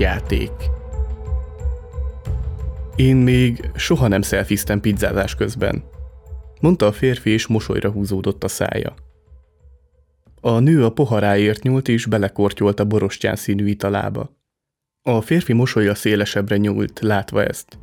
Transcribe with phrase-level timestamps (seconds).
[0.00, 0.50] játék.
[2.96, 5.84] Én még soha nem szelfiztem pizzázás közben,
[6.60, 8.94] mondta a férfi, és mosolyra húzódott a szája.
[10.40, 14.38] A nő a poharáért nyúlt, és belekortyolt a borostyán színű italába.
[15.02, 17.78] A férfi mosolya szélesebbre nyúlt, látva ezt.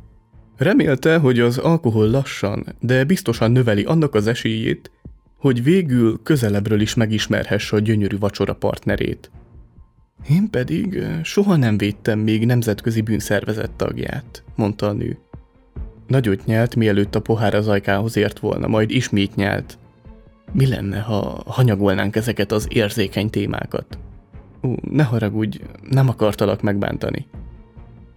[0.56, 4.90] Remélte, hogy az alkohol lassan, de biztosan növeli annak az esélyét,
[5.36, 9.30] hogy végül közelebbről is megismerhesse a gyönyörű vacsora partnerét.
[10.28, 15.18] Én pedig soha nem védtem még nemzetközi bűnszervezet tagját, mondta a nő.
[16.06, 19.78] Nagyot nyelt, mielőtt a pohár az ajkához ért volna, majd ismét nyelt.
[20.52, 23.98] Mi lenne, ha hanyagolnánk ezeket az érzékeny témákat?
[24.62, 27.26] Ú, ne haragudj, nem akartalak megbántani.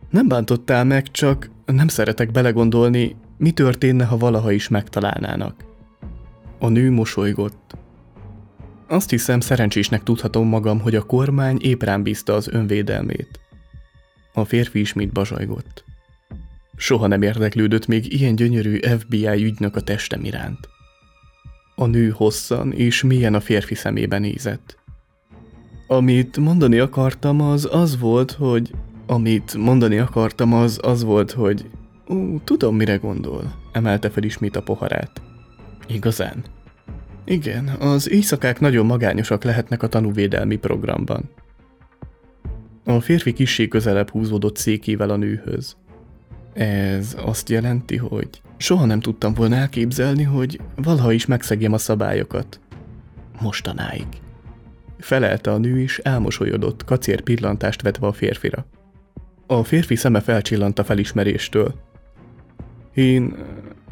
[0.09, 5.55] Nem bántottál meg, csak nem szeretek belegondolni, mi történne, ha valaha is megtalálnának.
[6.59, 7.77] A nő mosolygott.
[8.91, 13.39] Azt hiszem, szerencsésnek tudhatom magam, hogy a kormány épp rám bízta az önvédelmét.
[14.33, 15.83] A férfi ismét bazsajgott.
[16.75, 20.69] Soha nem érdeklődött még ilyen gyönyörű FBI ügynök a testem iránt.
[21.75, 24.77] A nő hosszan és mélyen a férfi szemébe nézett.
[25.87, 28.71] Amit mondani akartam, az az volt, hogy...
[29.07, 31.65] Amit mondani akartam, az az volt, hogy...
[32.07, 35.21] Ú, tudom, mire gondol, emelte fel ismét a poharát.
[35.87, 36.43] Igazán?
[37.25, 41.29] Igen, az éjszakák nagyon magányosak lehetnek a tanúvédelmi programban.
[42.85, 45.75] A férfi kissé közelebb húzódott székével a nőhöz.
[46.53, 52.59] Ez azt jelenti, hogy soha nem tudtam volna elképzelni, hogy valaha is megszegjem a szabályokat.
[53.41, 54.07] Mostanáig.
[54.99, 58.65] Felelte a nő, és elmosolyodott, kacér pillantást vetve a férfira.
[59.47, 61.73] A férfi szeme felcsillant a felismeréstől.
[62.93, 63.35] Én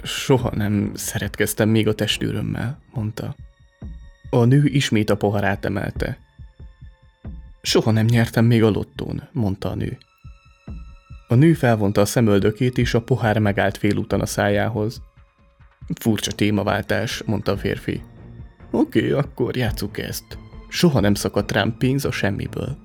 [0.03, 3.35] soha nem szeretkeztem még a testőrömmel, mondta.
[4.29, 6.17] A nő ismét a poharát emelte.
[7.61, 9.97] Soha nem nyertem még a lottón, mondta a nő.
[11.27, 15.01] A nő felvonta a szemöldökét, és a pohár megállt félúton a szájához.
[15.99, 18.01] Furcsa témaváltás, mondta a férfi.
[18.71, 20.37] Oké, akkor játsszuk ezt.
[20.67, 22.77] Soha nem szakadt rám pénz a semmiből.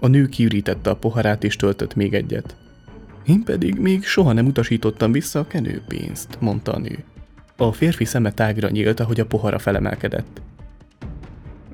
[0.00, 2.56] A nő kiürítette a poharát és töltött még egyet.
[3.26, 7.04] Én pedig még soha nem utasítottam vissza a kenőpénzt, mondta a nő.
[7.56, 10.42] A férfi szeme tágra nyílt, ahogy a pohara felemelkedett.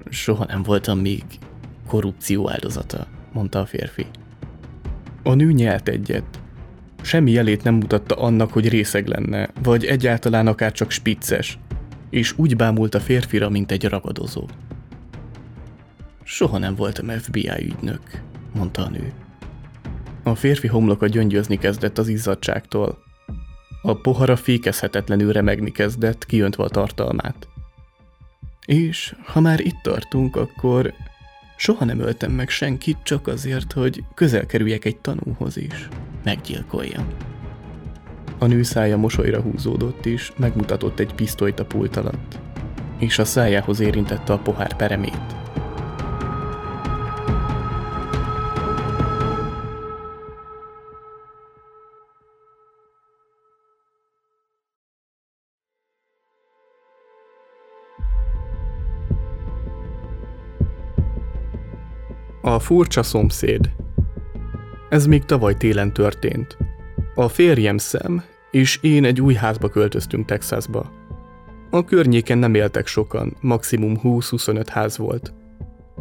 [0.08, 1.24] Soha nem voltam még
[1.86, 4.06] korrupció áldozata, mondta a férfi.
[5.22, 6.40] A nő nyelt egyet.
[7.02, 11.58] Semmi jelét nem mutatta annak, hogy részeg lenne, vagy egyáltalán akár csak spicces,
[12.10, 14.48] és úgy bámult a férfira, mint egy ragadozó.
[16.22, 18.22] Soha nem voltam FBI ügynök,
[18.54, 19.12] mondta a nő.
[20.30, 22.98] A férfi homloka gyöngyözni kezdett az izzadságtól.
[23.82, 27.48] A pohara fékezhetetlenül remegni kezdett, kiöntve a tartalmát.
[28.66, 30.92] És ha már itt tartunk, akkor
[31.56, 35.88] soha nem öltem meg senkit csak azért, hogy közel kerüljek egy tanúhoz is.
[36.24, 37.06] Meggyilkoljam.
[38.38, 42.38] A nő szája mosolyra húzódott, és megmutatott egy pisztolyt a pult alatt,
[42.98, 45.36] és a szájához érintette a pohár peremét.
[62.42, 63.70] A furcsa szomszéd.
[64.88, 66.56] Ez még tavaly télen történt.
[67.14, 70.90] A férjem szem és én egy új házba költöztünk Texasba.
[71.70, 75.34] A környéken nem éltek sokan, maximum 20-25 ház volt.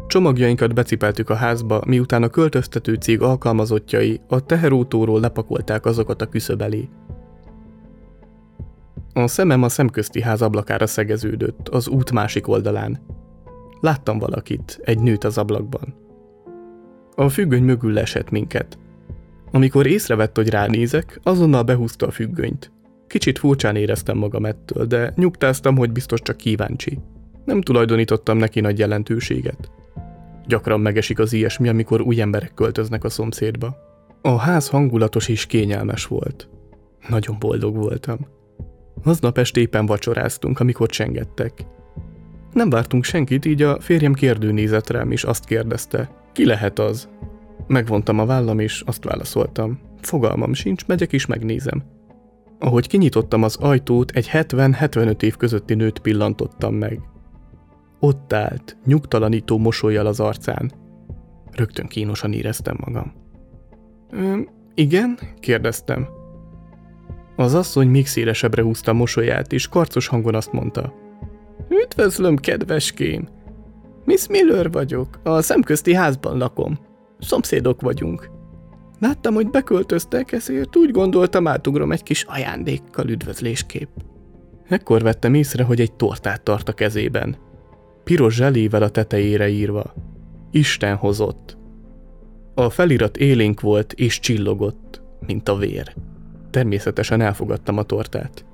[0.07, 6.61] Csomagjainkat becipeltük a házba, miután a költöztető cég alkalmazottjai a teherautóról lepakolták azokat a küszöb
[6.61, 6.89] elé.
[9.13, 12.99] A szemem a szemközti ház ablakára szegeződött, az út másik oldalán.
[13.79, 16.08] Láttam valakit, egy nőt az ablakban.
[17.19, 18.77] A függöny mögül lesett minket.
[19.51, 22.71] Amikor észrevett, hogy ránézek, azonnal behúzta a függönyt.
[23.07, 26.99] Kicsit furcsán éreztem magam ettől, de nyugtáztam, hogy biztos csak kíváncsi.
[27.45, 29.71] Nem tulajdonítottam neki nagy jelentőséget.
[30.47, 33.77] Gyakran megesik az ilyesmi, amikor új emberek költöznek a szomszédba.
[34.21, 36.49] A ház hangulatos és kényelmes volt.
[37.09, 38.17] Nagyon boldog voltam.
[39.03, 41.51] Aznap este éppen vacsoráztunk, amikor csengettek.
[42.53, 47.09] Nem vártunk senkit, így a férjem kérdő nézett rám, és azt kérdezte, ki lehet az?
[47.67, 49.79] Megvontam a vállam, és azt válaszoltam.
[50.01, 51.83] Fogalmam sincs, megyek és megnézem.
[52.59, 57.01] Ahogy kinyitottam az ajtót, egy 70-75 év közötti nőt pillantottam meg.
[57.99, 60.71] Ott állt, nyugtalanító mosolyjal az arcán.
[61.51, 63.13] Rögtön kínosan éreztem magam.
[64.73, 65.19] Igen?
[65.39, 66.07] kérdeztem.
[67.35, 70.93] Az asszony még szélesebbre húzta mosolyát, és karcos hangon azt mondta.
[71.69, 73.27] Üdvözlöm, kedveském!
[74.09, 76.79] Miss Miller vagyok, a szemközti házban lakom.
[77.19, 78.29] Szomszédok vagyunk.
[78.99, 83.89] Láttam, hogy beköltöztek, ezért úgy gondoltam, átugrom egy kis ajándékkal üdvözléskép.
[84.69, 87.37] Ekkor vettem észre, hogy egy tortát tart a kezében.
[88.03, 89.93] Piros zselével a tetejére írva.
[90.51, 91.57] Isten hozott.
[92.55, 95.95] A felirat élénk volt és csillogott, mint a vér.
[96.49, 98.45] Természetesen elfogadtam a tortát.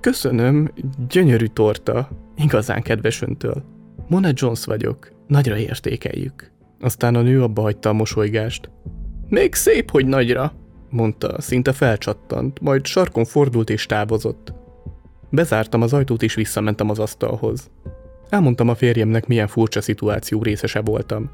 [0.00, 0.72] Köszönöm,
[1.08, 3.76] gyönyörű torta, igazán kedves öntől.
[4.08, 6.50] Mona Jones vagyok, nagyra értékeljük.
[6.80, 8.70] Aztán a nő abba hagyta a mosolygást.
[9.28, 10.52] Még szép, hogy nagyra,
[10.90, 14.52] mondta, szinte felcsattant, majd sarkon fordult és távozott.
[15.30, 17.70] Bezártam az ajtót és visszamentem az asztalhoz.
[18.28, 21.30] Elmondtam a férjemnek, milyen furcsa szituáció részese voltam.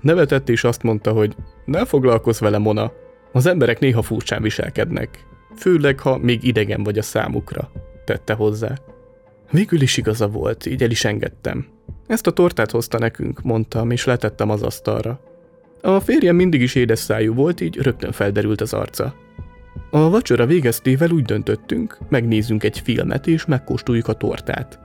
[0.00, 2.92] Nevetett és azt mondta, hogy ne foglalkozz vele, Mona.
[3.32, 5.26] Az emberek néha furcsán viselkednek.
[5.56, 7.70] Főleg, ha még idegen vagy a számukra,
[8.04, 8.78] tette hozzá.
[9.50, 11.66] Végül is igaza volt, így el is engedtem.
[12.06, 15.20] Ezt a tortát hozta nekünk, mondtam, és letettem az asztalra.
[15.82, 19.14] A férjem mindig is édes szájú volt, így rögtön felderült az arca.
[19.90, 24.78] A vacsora végeztével úgy döntöttünk, megnézzünk egy filmet és megkóstoljuk a tortát.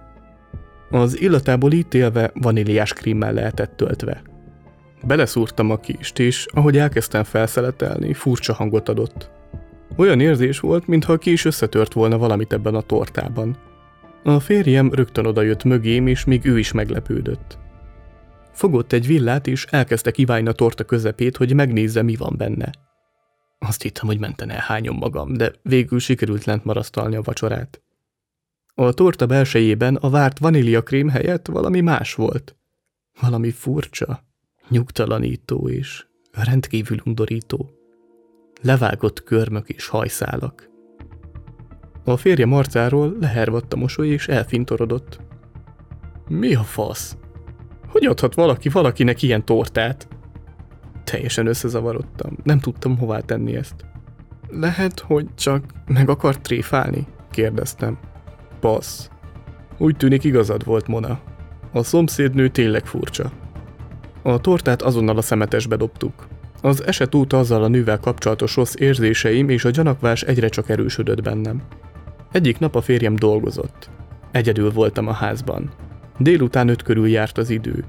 [0.89, 4.21] Az illatából ítélve vaníliás krímmel lehetett töltve.
[5.03, 9.29] Beleszúrtam a kist, és ahogy elkezdtem felszeletelni, furcsa hangot adott.
[9.95, 13.57] Olyan érzés volt, mintha a kis összetört volna valamit ebben a tortában.
[14.23, 17.57] A férjem rögtön odajött mögém, és még ő is meglepődött.
[18.51, 22.71] Fogott egy villát, és elkezdte kiválni a torta közepét, hogy megnézze, mi van benne.
[23.59, 27.81] Azt hittem, hogy menten elhányom magam, de végül sikerült lent marasztalni a vacsorát.
[28.75, 32.55] A torta belsejében a várt vaníliakrém helyett valami más volt.
[33.21, 34.23] Valami furcsa,
[34.69, 37.71] nyugtalanító és rendkívül undorító.
[38.61, 40.72] Levágott körmök és hajszálak.
[42.05, 45.19] A férje marcáról lehervadt a mosoly és elfintorodott.
[46.27, 47.17] Mi a fasz?
[47.87, 50.07] Hogy adhat valaki valakinek ilyen tortát?
[51.03, 53.85] Teljesen összezavarodtam, nem tudtam hová tenni ezt.
[54.49, 57.07] Lehet, hogy csak meg akart tréfálni?
[57.31, 57.97] kérdeztem.
[58.59, 59.09] Passz.
[59.77, 61.19] Úgy tűnik igazad volt, Mona.
[61.71, 63.31] A szomszédnő tényleg furcsa.
[64.21, 66.27] A tortát azonnal a szemetesbe dobtuk.
[66.61, 71.21] Az eset óta azzal a nővel kapcsolatos rossz érzéseim és a gyanakvás egyre csak erősödött
[71.21, 71.61] bennem.
[72.33, 73.89] Egyik nap a férjem dolgozott.
[74.31, 75.71] Egyedül voltam a házban.
[76.17, 77.83] Délután öt körül járt az idő.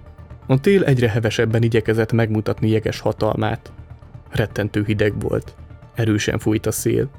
[0.46, 3.72] A tél egyre hevesebben igyekezett megmutatni jeges hatalmát.
[4.30, 5.54] Rettentő hideg volt.
[5.94, 7.10] Erősen fújt a szél.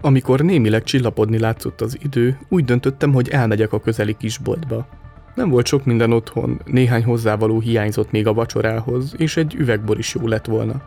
[0.00, 4.86] Amikor némileg csillapodni látszott az idő, úgy döntöttem, hogy elmegyek a közeli kisboltba.
[5.34, 10.14] Nem volt sok minden otthon, néhány hozzávaló hiányzott még a vacsorához, és egy üvegbor is
[10.14, 10.82] jó lett volna.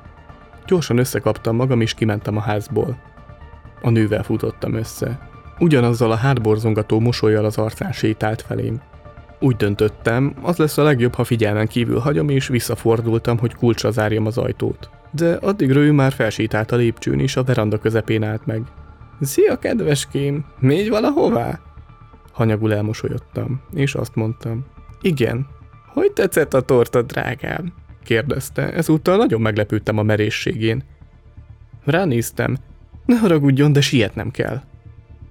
[0.67, 2.97] Gyorsan összekaptam magam, és kimentem a házból.
[3.81, 5.33] A nővel futottam össze.
[5.59, 8.81] Ugyanazzal a hátborzongató mosolyjal az arcán sétált felém.
[9.39, 14.25] Úgy döntöttem, az lesz a legjobb, ha figyelmen kívül hagyom, és visszafordultam, hogy kulcsra zárjam
[14.25, 14.89] az ajtót.
[15.11, 18.61] De addigra ő már felsétált a lépcsőn, és a veranda közepén állt meg.
[19.21, 20.45] Szia, kedveském!
[20.59, 21.59] Mégy valahová?
[22.31, 24.65] Hanyagul elmosolyodtam, és azt mondtam.
[25.01, 25.47] Igen.
[25.87, 27.73] Hogy tetszett a torta, drágám?
[28.03, 30.83] kérdezte, ezúttal nagyon meglepődtem a merészségén.
[31.83, 32.57] Ránéztem.
[33.05, 34.61] Ne haragudjon, de sietnem kell.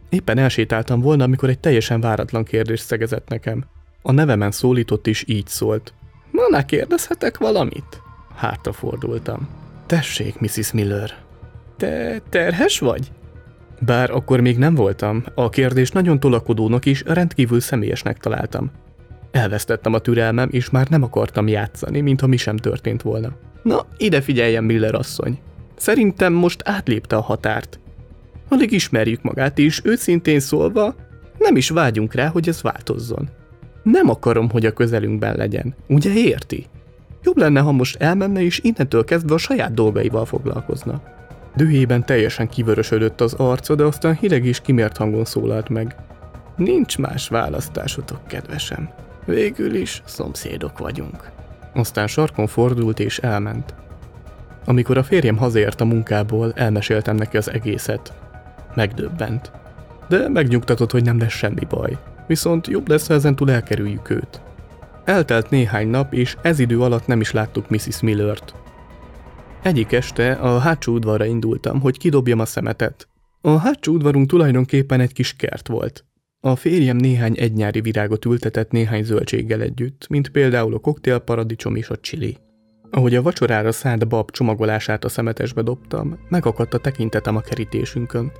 [0.08, 3.64] Éppen elsétáltam volna, amikor egy teljesen váratlan kérdés szegezett nekem.
[4.02, 5.94] A nevemen szólított is így szólt.
[6.30, 8.02] Na, kérdezhetek valamit?
[8.34, 9.48] Hátra fordultam.
[9.86, 10.72] Tessék, Mrs.
[10.72, 11.14] Miller.
[11.76, 13.12] Te terhes vagy?
[13.80, 18.70] Bár akkor még nem voltam, a kérdés nagyon tolakodónak is rendkívül személyesnek találtam.
[19.30, 23.32] Elvesztettem a türelmem, és már nem akartam játszani, mintha mi sem történt volna.
[23.62, 25.38] Na, ide figyeljen, Miller asszony.
[25.76, 27.80] Szerintem most átlépte a határt.
[28.48, 30.94] Alig ismerjük magát, és őszintén szólva,
[31.38, 33.28] nem is vágyunk rá, hogy ez változzon.
[33.82, 35.74] Nem akarom, hogy a közelünkben legyen.
[35.88, 36.66] Ugye érti?
[37.22, 41.02] Jobb lenne, ha most elmenne, és innentől kezdve a saját dolgaival foglalkozna.
[41.56, 45.96] Dühében teljesen kivörösödött az arca, de aztán hideg és kimért hangon szólalt meg.
[46.56, 48.88] Nincs más választásotok, kedvesem.
[49.24, 51.30] Végül is szomszédok vagyunk.
[51.74, 53.74] Aztán sarkon fordult és elment.
[54.64, 58.12] Amikor a férjem hazaért a munkából, elmeséltem neki az egészet.
[58.74, 59.52] Megdöbbent.
[60.08, 61.98] De megnyugtatott, hogy nem lesz semmi baj.
[62.26, 64.40] Viszont jobb lesz, ha ezentúl elkerüljük őt.
[65.04, 68.00] Eltelt néhány nap, és ez idő alatt nem is láttuk Mrs.
[68.00, 68.54] Millert.
[69.62, 73.08] Egyik este a hátsó udvarra indultam, hogy kidobjam a szemetet.
[73.40, 76.04] A hátsó udvarunk tulajdonképpen egy kis kert volt.
[76.40, 81.96] A férjem néhány egynyári virágot ültetett néhány zöldséggel együtt, mint például a koktélparadicsom és a
[81.96, 82.36] csili.
[82.90, 88.32] Ahogy a vacsorára szánt bab csomagolását a szemetesbe dobtam, megakadt a tekintetem a kerítésünkön.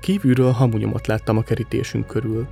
[0.00, 2.48] Kívülről hamunyomat láttam a kerítésünk körül.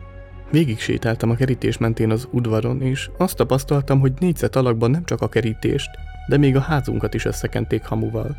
[0.50, 5.20] Végig sétáltam a kerítés mentén az udvaron, és azt tapasztaltam, hogy négyzet alakban nem csak
[5.20, 5.90] a kerítést,
[6.28, 8.36] de még a házunkat is összekenték hamuval.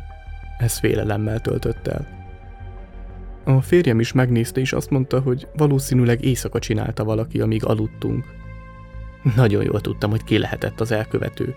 [0.58, 2.08] Ez félelemmel töltött el.
[3.44, 8.24] A férjem is megnézte, és azt mondta, hogy valószínűleg éjszaka csinálta valaki, amíg aludtunk.
[9.36, 11.54] Nagyon jól tudtam, hogy ki lehetett az elkövető.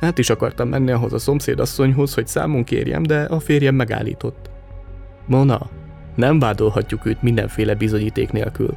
[0.00, 4.50] Hát is akartam menni ahhoz a szomszédasszonyhoz, hogy számon kérjem, de a férjem megállított.
[5.26, 5.70] Mona,
[6.14, 8.74] nem vádolhatjuk őt mindenféle bizonyíték nélkül.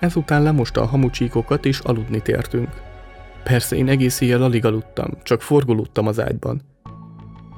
[0.00, 2.68] Ezután lemosta a hamucsíkokat, és aludni tértünk.
[3.44, 6.60] Persze én egész éjjel alig aludtam, csak forgolódtam az ágyban.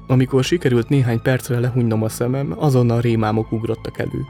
[0.07, 4.21] Amikor sikerült néhány percre lehúnynom a szemem, azonnal rémámok ugrottak elő.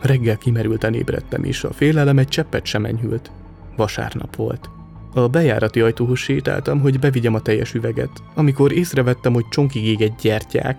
[0.00, 3.30] Reggel kimerülten ébredtem, és a félelem egy cseppet sem enyhült.
[3.76, 4.70] Vasárnap volt.
[5.14, 10.76] A bejárati ajtóhoz sétáltam, hogy bevigyem a teljes üveget, amikor észrevettem, hogy csonkig égett gyertyák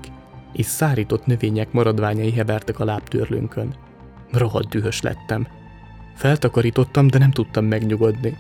[0.54, 3.76] és szárított növények maradványai hevertek a lábtörlőnkön.
[4.32, 5.48] Rohadt dühös lettem.
[6.16, 8.38] Feltakarítottam, de nem tudtam megnyugodni.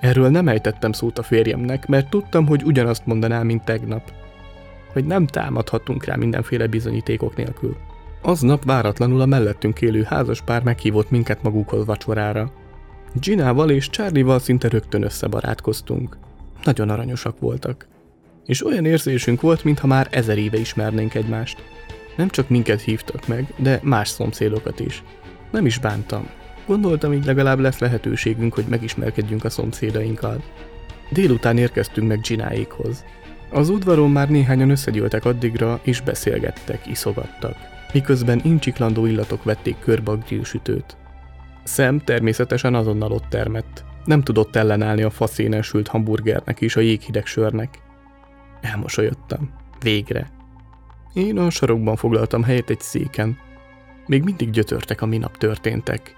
[0.00, 4.12] Erről nem ejtettem szót a férjemnek, mert tudtam, hogy ugyanazt mondaná, mint tegnap.
[4.92, 7.76] Hogy nem támadhatunk rá mindenféle bizonyítékok nélkül.
[8.22, 12.52] Aznap váratlanul a mellettünk élő házaspár meghívott minket magukhoz vacsorára.
[13.14, 16.18] Ginával és Charlie-val szinte rögtön összebarátkoztunk.
[16.64, 17.86] Nagyon aranyosak voltak.
[18.46, 21.62] És olyan érzésünk volt, mintha már ezer éve ismernénk egymást.
[22.16, 25.02] Nem csak minket hívtak meg, de más szomszédokat is.
[25.50, 26.28] Nem is bántam.
[26.66, 30.42] Gondoltam, így legalább lesz lehetőségünk, hogy megismerkedjünk a szomszédainkkal.
[31.10, 33.04] Délután érkeztünk meg Gináékhoz.
[33.50, 37.56] Az udvaron már néhányan összegyűltek addigra, és beszélgettek, iszogattak.
[37.92, 40.96] Miközben incsiklandó illatok vették körbe a grillsütőt.
[41.64, 43.84] Szem természetesen azonnal ott termett.
[44.04, 47.78] Nem tudott ellenállni a faszénen sült hamburgernek és a jéghideg sörnek.
[48.72, 49.50] Elmosolyodtam.
[49.80, 50.30] Végre.
[51.14, 53.38] Én a sarokban foglaltam helyet egy széken.
[54.06, 56.14] Még mindig gyötörtek a minap történtek.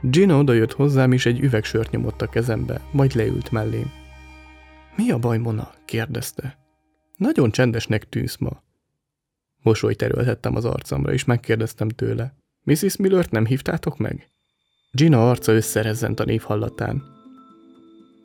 [0.00, 3.90] Gina odajött hozzám, és egy üveg sört nyomott a kezembe, majd leült mellém.
[4.96, 5.70] Mi a baj, Mona?
[5.84, 6.58] kérdezte.
[7.16, 8.62] Nagyon csendesnek tűnsz ma.
[9.62, 12.34] Mosolyt erőltettem az arcamra, és megkérdeztem tőle.
[12.62, 12.96] Mrs.
[12.96, 14.28] Millert nem hívtátok meg?
[14.90, 17.02] Gina arca összerezzent a név hallatán.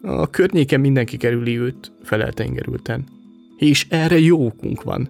[0.01, 3.19] A környéken mindenki kerüli őt, felelte ingerülten.
[3.61, 5.09] És erre jó okunk van.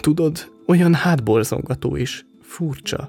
[0.00, 2.24] Tudod, olyan hátborzongató is.
[2.40, 3.08] Furcsa.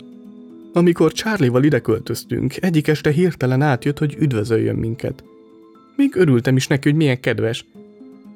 [0.73, 5.23] Amikor Charlie-val ide költöztünk, egyik este hirtelen átjött, hogy üdvözöljön minket.
[5.95, 7.65] Még örültem is neki, hogy milyen kedves.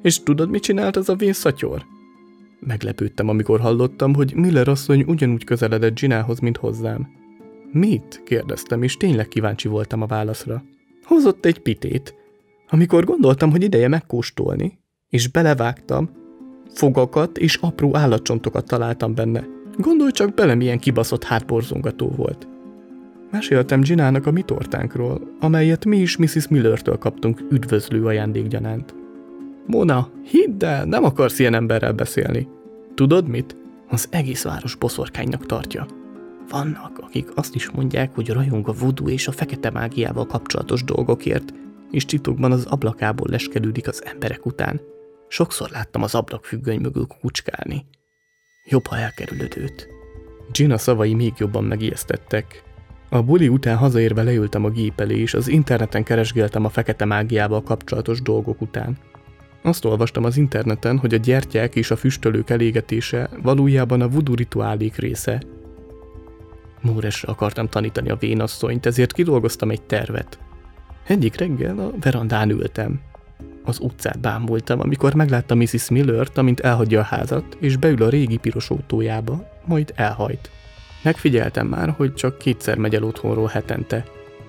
[0.02, 1.84] És tudod, mit csinált az a vén szatyor?
[2.60, 7.08] Meglepődtem, amikor hallottam, hogy Miller asszony ugyanúgy közeledett Ginához, mint hozzám.
[7.72, 8.22] Mit?
[8.24, 10.62] kérdeztem, és tényleg kíváncsi voltam a válaszra.
[11.02, 12.14] Hozott egy pitét.
[12.68, 14.78] Amikor gondoltam, hogy ideje megkóstolni,
[15.08, 16.10] és belevágtam,
[16.74, 19.44] fogakat és apró állatcsontokat találtam benne.
[19.76, 22.48] Gondolj csak bele, milyen kibaszott hátborzongató volt.
[23.30, 26.48] Meséltem Ginának a mi tortánkról, amelyet mi is Mrs.
[26.48, 28.94] Millertől kaptunk üdvözlő ajándékgyanánt.
[29.66, 32.48] Mona, hidd el, nem akarsz ilyen emberrel beszélni.
[32.94, 33.56] Tudod mit?
[33.88, 35.86] Az egész város boszorkánynak tartja.
[36.50, 41.54] Vannak, akik azt is mondják, hogy rajong a voodoo és a fekete mágiával kapcsolatos dolgokért,
[41.90, 44.80] és titokban az ablakából leskelődik az emberek után.
[45.28, 47.86] Sokszor láttam az ablakfüggöny mögül kucskálni.
[48.64, 49.88] Jobb, ha elkerülöd őt.
[50.52, 52.62] Gina szavai még jobban megijesztettek.
[53.08, 57.62] A buli után hazaérve leültem a gép elé, és az interneten keresgéltem a fekete mágiával
[57.62, 58.98] kapcsolatos dolgok után.
[59.62, 64.96] Azt olvastam az interneten, hogy a gyertyák és a füstölők elégetése valójában a voodoo rituálék
[64.96, 65.42] része,
[66.86, 70.38] Móresre akartam tanítani a vénasszonyt, ezért kidolgoztam egy tervet.
[71.06, 73.00] Egyik reggel a verandán ültem.
[73.68, 75.88] Az utcát bámultam, amikor megláttam Mrs.
[75.88, 80.50] Millert, amint elhagyja a házat, és beül a régi piros autójába, majd elhajt.
[81.02, 84.04] Megfigyeltem már, hogy csak kétszer megy el otthonról hetente.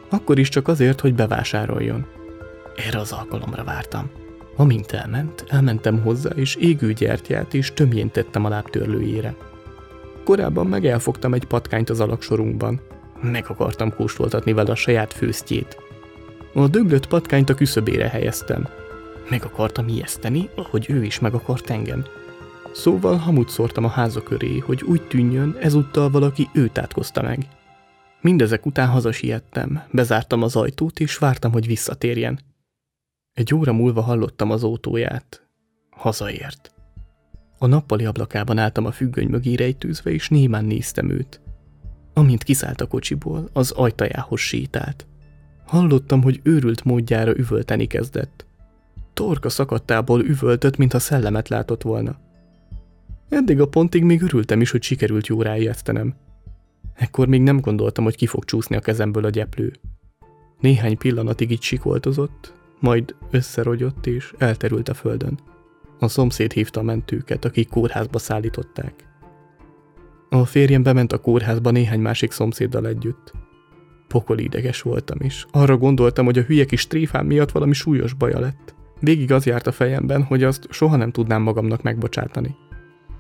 [0.10, 2.06] Akkor is csak azért, hogy bevásároljon.
[2.88, 4.10] Erre az alkalomra vártam.
[4.56, 9.36] Amint elment, elmentem hozzá, és égő gyertyát és tömjén tettem a lábtörlőjére.
[10.24, 12.82] Korábban meg elfogtam egy patkányt az alaksorunkban.
[13.22, 15.78] Meg akartam kóstoltatni vele a saját főztjét.
[16.54, 18.68] A döglött patkányt a küszöbére helyeztem.
[19.30, 22.06] Meg akartam ijeszteni, ahogy ő is meg akart engem.
[22.74, 27.48] Szóval hamut szórtam a háza köré, hogy úgy tűnjön, ezúttal valaki őt átkozta meg.
[28.22, 32.40] Mindezek után hazasiettem, bezártam az ajtót, és vártam, hogy visszatérjen.
[33.34, 35.48] Egy óra múlva hallottam az autóját.
[35.90, 36.72] Hazaért.
[37.58, 41.42] A nappali ablakában álltam a függöny mögé rejtőzve, és némán néztem őt.
[42.14, 45.08] Amint kiszállt a kocsiból, az ajtajához sétált.
[45.66, 48.47] Hallottam, hogy őrült módjára üvölteni kezdett.
[49.18, 52.16] Torka szakadtából üvöltött, mintha szellemet látott volna.
[53.30, 56.16] Eddig a pontig még örültem is, hogy sikerült jó ráijesztenem.
[56.94, 59.74] Ekkor még nem gondoltam, hogy ki fog csúszni a kezemből a gyeplő.
[60.60, 65.40] Néhány pillanatig így sikoltozott, majd összerogyott és elterült a földön.
[66.00, 68.94] A szomszéd hívta a mentőket, akik kórházba szállították.
[70.30, 73.32] A férjem bement a kórházba néhány másik szomszéddal együtt.
[74.08, 75.46] Pokol ideges voltam is.
[75.52, 78.76] Arra gondoltam, hogy a hülye kis tréfám miatt valami súlyos baja lett.
[79.00, 82.56] Végig az járt a fejemben, hogy azt soha nem tudnám magamnak megbocsátani.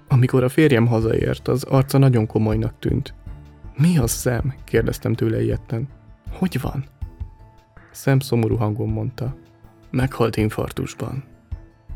[0.07, 3.13] Amikor a férjem hazaért, az arca nagyon komolynak tűnt.
[3.77, 4.53] Mi az, szem?
[4.63, 5.87] kérdeztem tőle ilyetten.
[6.31, 6.85] Hogy van?
[7.91, 9.35] Szem szomorú hangon mondta.
[9.91, 11.23] Meghalt infartusban.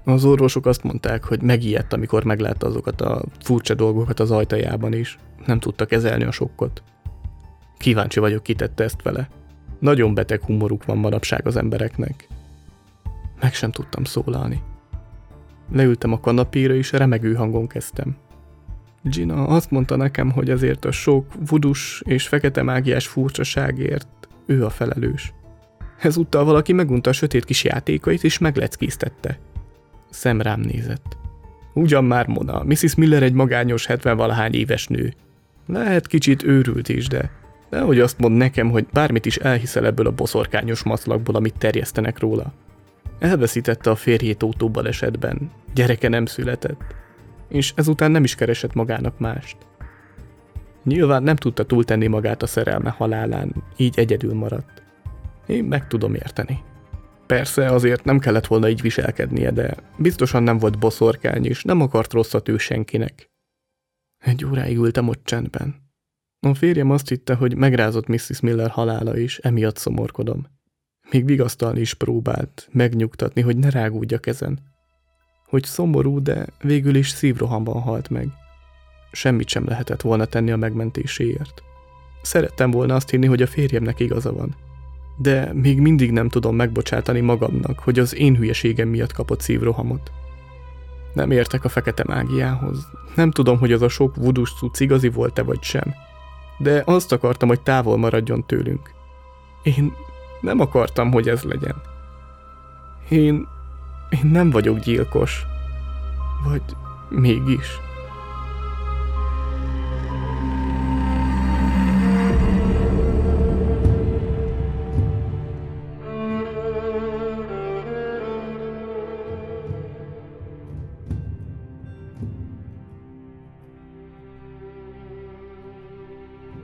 [0.04, 5.18] Az orvosok azt mondták, hogy megijedt, amikor meglátta azokat a furcsa dolgokat az ajtajában is.
[5.46, 6.84] Nem tudta kezelni a sokkot.
[7.78, 9.30] Kíváncsi vagyok, kitette ezt vele.
[9.80, 12.28] Nagyon beteg humoruk van manapság az embereknek.
[13.42, 14.62] Meg sem tudtam szólalni.
[15.72, 18.16] Leültem a kanapéra, és remegő hangon kezdtem.
[19.04, 24.70] Gina azt mondta nekem, hogy ezért a sok vudus és fekete mágiás furcsaságért ő a
[24.70, 25.34] felelős.
[26.00, 29.40] Ezúttal valaki megunta a sötét kis játékait, és megleckíztette.
[30.10, 31.18] Szem rám nézett.
[31.74, 32.96] Ugyan már, Mona, Mrs.
[32.96, 35.14] Miller egy magányos 70-valahány éves nő.
[35.68, 37.32] Lehet kicsit őrült is, de
[37.70, 42.54] nehogy azt mond nekem, hogy bármit is elhiszel ebből a boszorkányos maszlakból, amit terjesztenek róla.
[43.22, 46.82] Elveszítette a férjét autóbalesetben, gyereke nem született,
[47.50, 49.58] és ezután nem is keresett magának mást.
[50.84, 54.84] Nyilván nem tudta túltenni magát a szerelme halálán, így egyedül maradt.
[55.48, 56.64] Én meg tudom érteni.
[57.26, 62.14] Persze azért nem kellett volna így viselkednie, de biztosan nem volt boszorkány, és nem akart
[62.14, 63.30] rosszat ő senkinek.
[64.18, 65.76] Egy óráig ültem ott csendben.
[66.48, 68.40] A férjem azt hitte, hogy megrázott Mrs.
[68.40, 70.60] Miller halála is, emiatt szomorkodom.
[71.12, 74.60] Még vigasztalni is próbált, megnyugtatni, hogy ne rágódjak ezen.
[75.46, 78.28] Hogy szomorú, de végül is szívrohamban halt meg.
[79.12, 81.64] Semmit sem lehetett volna tenni a megmentéséért.
[82.22, 84.56] Szerettem volna azt hinni, hogy a férjemnek igaza van.
[85.18, 90.12] De még mindig nem tudom megbocsátani magamnak, hogy az én hülyeségem miatt kapott szívrohamot.
[91.14, 92.88] Nem értek a fekete mágiához.
[93.16, 95.94] Nem tudom, hogy az a sok vudus cucc igazi volt-e vagy sem.
[96.58, 98.92] De azt akartam, hogy távol maradjon tőlünk.
[99.64, 99.94] Én
[100.42, 101.76] nem akartam, hogy ez legyen.
[103.10, 103.48] Én...
[104.10, 105.46] én nem vagyok gyilkos.
[106.44, 106.62] Vagy
[107.10, 107.80] mégis.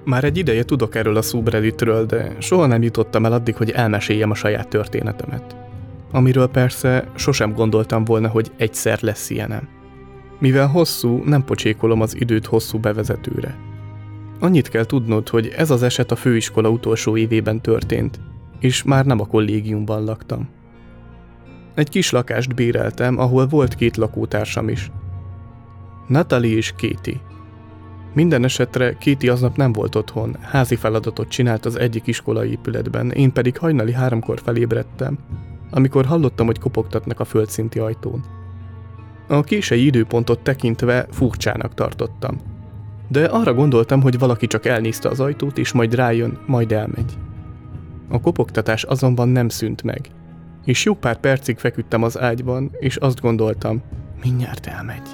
[0.08, 4.32] Már egy ideje tudok erről a subredditről, de soha nem jutottam el addig, hogy elmeséljem
[4.32, 5.56] a saját történetemet.
[6.12, 9.68] Amiről persze sosem gondoltam volna, hogy egyszer lesz ilyenem.
[10.40, 13.58] Mivel hosszú, nem pocsékolom az időt hosszú bevezetőre.
[14.40, 18.20] Annyit kell tudnod, hogy ez az eset a főiskola utolsó évében történt,
[18.60, 20.50] és már nem a kollégiumban laktam.
[21.76, 24.92] Egy kis lakást béreltem, ahol volt két lakótársam is.
[26.08, 27.22] Natalie és Katie.
[28.18, 33.34] Minden esetre Kéti aznap nem volt otthon, házi feladatot csinált az egyik iskolai épületben, én
[33.34, 35.18] pedig hajnali háromkor felébredtem,
[35.72, 38.24] amikor hallottam, hogy kopogtatnak a földszinti ajtón.
[39.28, 42.40] A kései időpontot tekintve furcsának tartottam.
[43.08, 47.18] De arra gondoltam, hogy valaki csak elnézte az ajtót, és majd rájön, majd elmegy.
[48.10, 50.10] A kopogtatás azonban nem szűnt meg,
[50.66, 53.82] és jó pár percig feküdtem az ágyban, és azt gondoltam,
[54.24, 55.08] mindjárt elmegy.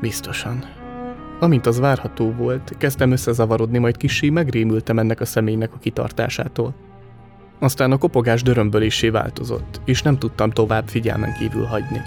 [0.00, 0.77] Biztosan.
[1.40, 6.74] Amint az várható volt, kezdtem összezavarodni, majd kissé megrémültem ennek a személynek a kitartásától.
[7.58, 12.00] Aztán a kopogás dörömbölésé változott, és nem tudtam tovább figyelmen kívül hagyni.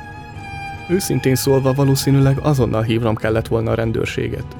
[0.89, 4.57] Őszintén szólva valószínűleg azonnal hívnom kellett volna a rendőrséget.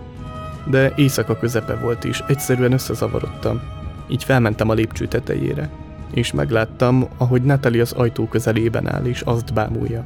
[0.70, 3.62] De éjszaka közepe volt is, egyszerűen összezavarodtam.
[4.10, 5.70] Így felmentem a lépcső tetejére,
[6.14, 10.04] és megláttam, ahogy Natalie az ajtó közelében áll, és azt bámulja.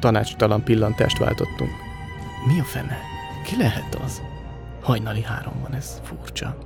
[0.00, 1.70] Tanácstalan pillantást váltottunk.
[2.46, 3.13] Mi a fene?
[3.44, 4.22] Ki lehet az?
[4.82, 6.56] Hajnali három van, ez furcsa.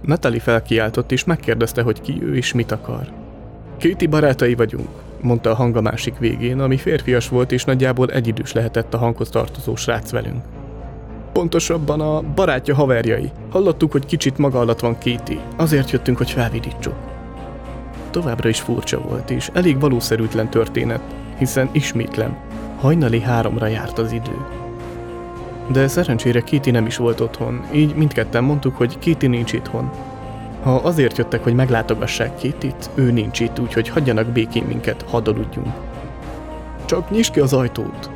[0.00, 3.12] Natalie felkiáltott és megkérdezte, hogy ki ő és mit akar.
[3.76, 4.88] Kéti barátai vagyunk,
[5.20, 9.28] mondta a hang a másik végén, ami férfias volt és nagyjából egyidős lehetett a hanghoz
[9.28, 10.44] tartozó srác velünk.
[11.32, 13.30] Pontosabban a barátja haverjai.
[13.50, 16.94] Hallottuk, hogy kicsit maga alatt van Kéti, azért jöttünk, hogy felvidítsuk.
[18.10, 21.02] Továbbra is furcsa volt, és elég valószerűtlen történet,
[21.38, 22.36] hiszen ismétlem,
[22.80, 24.46] hajnali háromra járt az idő.
[25.72, 29.90] De szerencsére Kitty nem is volt otthon, így mindketten mondtuk, hogy Kitty nincs itthon.
[30.62, 35.74] Ha azért jöttek, hogy meglátogassák Kittyt, ő nincs itt, úgyhogy hagyjanak békén minket, hadd aludjunk.
[36.84, 38.10] Csak nyisd ki az ajtót.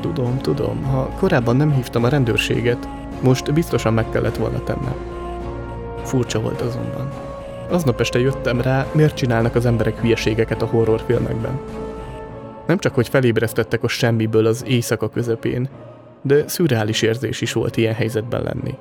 [0.00, 2.88] Tudom, tudom, ha korábban nem hívtam a rendőrséget,
[3.22, 4.94] most biztosan meg kellett volna tennem.
[6.04, 7.08] Furcsa volt azonban.
[7.70, 11.60] Aznap este jöttem rá, miért csinálnak az emberek hülyeségeket a horrorfilmekben.
[12.66, 15.68] Nem csak, hogy felébresztettek a semmiből az éjszaka közepén,
[16.22, 18.74] de szürreális érzés is volt ilyen helyzetben lenni.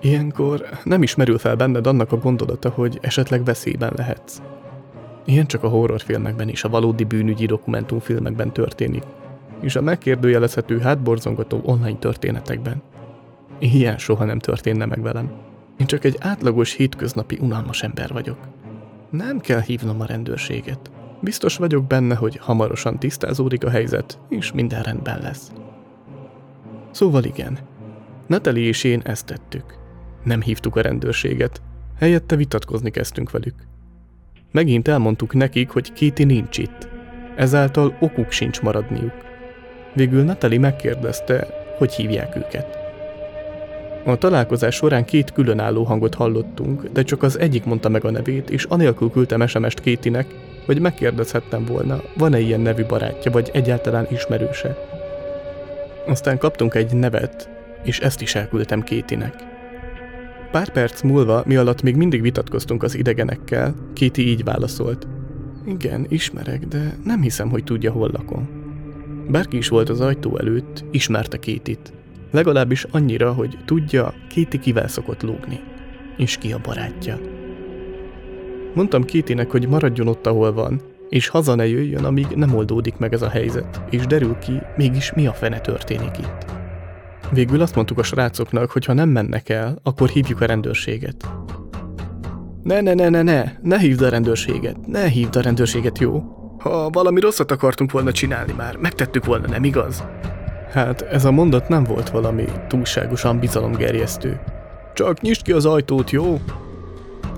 [0.00, 4.42] Ilyenkor nem is merül fel benned annak a gondolata, hogy esetleg veszélyben lehetsz.
[5.24, 9.02] Ilyen csak a horrorfilmekben és a valódi bűnügyi dokumentumfilmekben történik,
[9.60, 12.82] és a megkérdőjelezhető hátborzongató online történetekben.
[13.58, 15.30] Ilyen soha nem történne meg velem.
[15.76, 18.38] Én csak egy átlagos hétköznapi unalmas ember vagyok.
[19.10, 20.90] Nem kell hívnom a rendőrséget.
[21.20, 25.52] Biztos vagyok benne, hogy hamarosan tisztázódik a helyzet, és minden rendben lesz.
[26.96, 27.58] Szóval igen,
[28.26, 29.78] Natali és én ezt tettük.
[30.24, 31.62] Nem hívtuk a rendőrséget,
[31.98, 33.54] helyette vitatkozni kezdtünk velük.
[34.52, 36.88] Megint elmondtuk nekik, hogy Kéti nincs itt,
[37.36, 39.12] ezáltal okuk sincs maradniuk.
[39.94, 41.46] Végül Natali megkérdezte,
[41.78, 42.78] hogy hívják őket.
[44.04, 48.50] A találkozás során két különálló hangot hallottunk, de csak az egyik mondta meg a nevét,
[48.50, 50.26] és anélkül küldtem SMS-t Kétinek,
[50.66, 54.95] hogy megkérdezhettem volna, van-e ilyen nevű barátja, vagy egyáltalán ismerőse.
[56.06, 57.50] Aztán kaptunk egy nevet,
[57.82, 59.34] és ezt is elküldtem Kétinek.
[60.50, 65.06] Pár perc múlva, mi alatt még mindig vitatkoztunk az idegenekkel, Kéti így válaszolt.
[65.66, 68.48] Igen, ismerek, de nem hiszem, hogy tudja, hol lakom.
[69.28, 71.92] Bárki is volt az ajtó előtt, ismerte Kétit.
[72.30, 75.60] Legalábbis annyira, hogy tudja, Kéti kivel szokott lógni.
[76.16, 77.18] És ki a barátja.
[78.74, 83.12] Mondtam Kétinek, hogy maradjon ott, ahol van, és haza ne jöjjön, amíg nem oldódik meg
[83.12, 86.46] ez a helyzet, és derül ki, mégis mi a fene történik itt.
[87.30, 91.28] Végül azt mondtuk a srácoknak, hogy ha nem mennek el, akkor hívjuk a rendőrséget.
[92.62, 96.22] Ne, ne, ne, ne, ne, ne hívd a rendőrséget, ne hívd a rendőrséget, jó?
[96.58, 100.04] Ha valami rosszat akartunk volna csinálni már, megtettük volna, nem igaz?
[100.70, 104.40] Hát ez a mondat nem volt valami túlságosan bizalomgerjesztő.
[104.94, 106.40] Csak nyisd ki az ajtót, jó?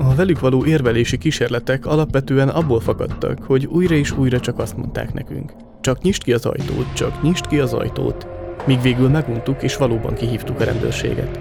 [0.00, 5.12] A velük való érvelési kísérletek alapvetően abból fakadtak, hogy újra és újra csak azt mondták
[5.12, 5.52] nekünk.
[5.80, 8.26] Csak nyisd ki az ajtót, csak nyisd ki az ajtót,
[8.66, 11.40] míg végül meguntuk és valóban kihívtuk a rendőrséget.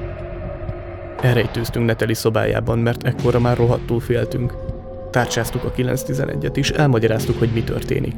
[1.22, 4.54] Elrejtőztünk Neteli szobájában, mert ekkora már rohadtul féltünk.
[5.12, 8.16] Tárcsáztuk a 911-et és elmagyaráztuk, hogy mi történik.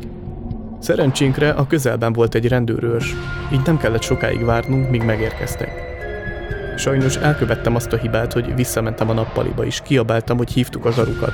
[0.80, 3.16] Szerencsénkre a közelben volt egy rendőrőrs,
[3.54, 5.89] így nem kellett sokáig várnunk, míg megérkeztek.
[6.80, 11.34] Sajnos elkövettem azt a hibát, hogy visszamentem a nappaliba és kiabáltam, hogy hívtuk a zsarukat.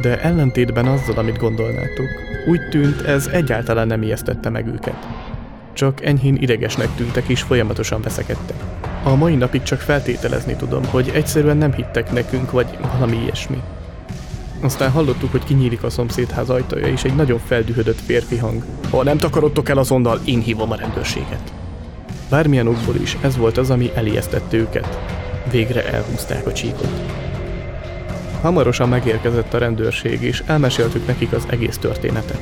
[0.00, 2.06] De ellentétben azzal, amit gondolnátok,
[2.46, 5.06] úgy tűnt, ez egyáltalán nem ijesztette meg őket.
[5.72, 8.56] Csak enyhén idegesnek tűntek és folyamatosan veszekedtek.
[9.04, 13.62] A mai napig csak feltételezni tudom, hogy egyszerűen nem hittek nekünk, vagy valami ilyesmi.
[14.60, 18.62] Aztán hallottuk, hogy kinyílik a szomszédház ajtaja, és egy nagyon feldühödött férfi hang.
[18.90, 21.52] Ha nem takarodtok el azonnal, én hívom a rendőrséget.
[22.32, 24.98] Bármilyen okból is ez volt az, ami elijesztette őket.
[25.50, 27.00] Végre elhúzták a csíkot.
[28.40, 32.40] Hamarosan megérkezett a rendőrség, és elmeséltük nekik az egész történetet.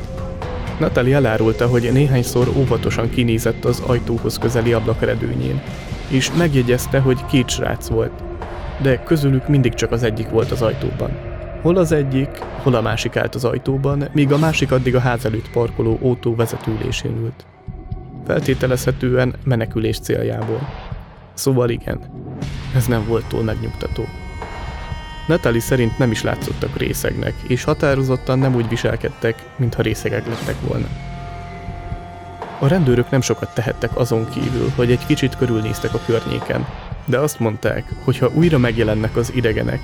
[0.78, 5.62] Natalie elárulta, hogy néhányszor óvatosan kinézett az ajtóhoz közeli ablakredőnyén,
[6.08, 8.22] és megjegyezte, hogy két srác volt,
[8.82, 11.10] de közülük mindig csak az egyik volt az ajtóban.
[11.62, 12.30] Hol az egyik,
[12.62, 16.34] hol a másik állt az ajtóban, míg a másik addig a ház előtt parkoló autó
[16.34, 17.44] vezetőülésén ült.
[18.30, 20.68] Feltételezhetően menekülés céljából.
[21.34, 22.00] Szóval igen,
[22.74, 24.04] ez nem volt túl megnyugtató.
[25.26, 30.86] Natalie szerint nem is látszottak részegnek, és határozottan nem úgy viselkedtek, mintha részegek lettek volna.
[32.58, 36.66] A rendőrök nem sokat tehettek azon kívül, hogy egy kicsit körülnéztek a környéken,
[37.04, 39.80] de azt mondták, hogy ha újra megjelennek az idegenek,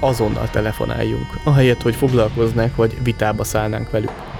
[0.00, 4.35] azonnal telefonáljunk, ahelyett, hogy foglalkoznák vagy vitába szállnánk velük.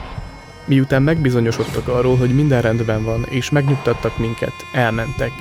[0.67, 5.33] Miután megbizonyosodtak arról, hogy minden rendben van, és megnyugtattak minket, elmentek,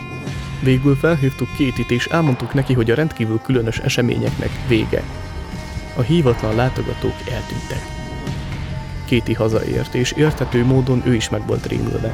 [0.66, 5.04] Végül felhívtuk Kétit és elmondtuk neki, hogy a rendkívül különös eseményeknek vége.
[5.96, 7.82] A hívatlan látogatók eltűntek.
[9.06, 12.14] Kéti hazaért, és értető módon ő is meg volt rémülve.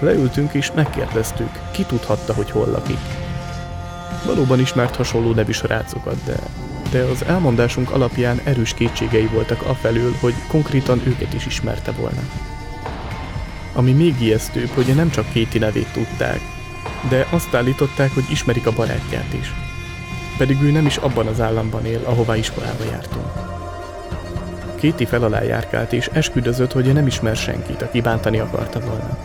[0.00, 2.98] Leültünk és megkérdeztük, ki tudhatta, hogy hol lakik.
[4.26, 6.36] Valóban ismert hasonló nevű srácokat, de,
[6.94, 12.20] de az elmondásunk alapján erős kétségei voltak afelől, hogy konkrétan őket is ismerte volna.
[13.72, 16.40] Ami még ijesztőbb, hogy nem csak Kéti nevét tudták,
[17.08, 19.52] de azt állították, hogy ismerik a barátját is.
[20.38, 23.32] Pedig ő nem is abban az államban él, ahová iskolába jártunk.
[24.74, 29.18] Kéti fel alá járkált és esküdözött, hogy nem ismer senkit, aki bántani akarta volna.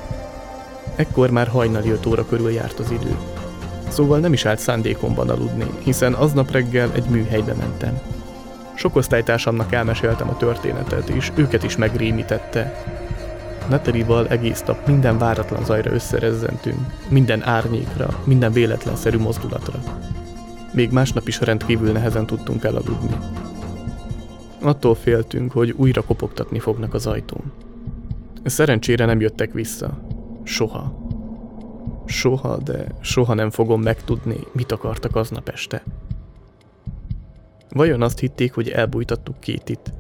[0.96, 3.16] Ekkor már hajnali 5 óra körül járt az idő.
[3.90, 8.00] Szóval nem is állt szándékomban aludni, hiszen aznap reggel egy műhelybe mentem.
[8.76, 12.84] Sok osztálytársamnak elmeséltem a történetet, és őket is megrémítette,
[13.70, 19.80] Naterival egész nap minden váratlan zajra összerezzentünk, minden árnyékra, minden véletlenszerű mozdulatra.
[20.74, 23.16] Még másnap is rendkívül nehezen tudtunk elaludni.
[24.62, 27.52] Attól féltünk, hogy újra kopogtatni fognak az ajtón.
[28.44, 29.98] Szerencsére nem jöttek vissza.
[30.44, 31.09] Soha.
[32.10, 35.84] Soha, de soha nem fogom megtudni, mit akartak aznap este.
[37.70, 39.94] Vajon azt hitték, hogy elbújtattuk Kétit?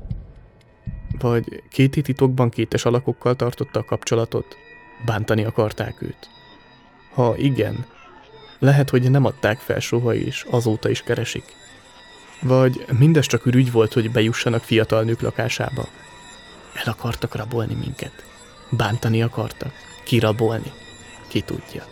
[1.19, 4.55] Vagy Kéti titokban kétes alakokkal tartotta a kapcsolatot?
[5.05, 6.29] Bántani akarták őt?
[7.13, 7.85] Ha igen,
[8.59, 11.43] lehet, hogy nem adták fel soha is, azóta is keresik.
[12.41, 15.87] Vagy mindez csak ürügy volt, hogy bejussanak fiatal nők lakásába.
[16.73, 18.23] El akartak rabolni minket.
[18.69, 19.71] Bántani akartak.
[20.03, 20.71] Kirabolni.
[21.27, 21.83] Ki tudja.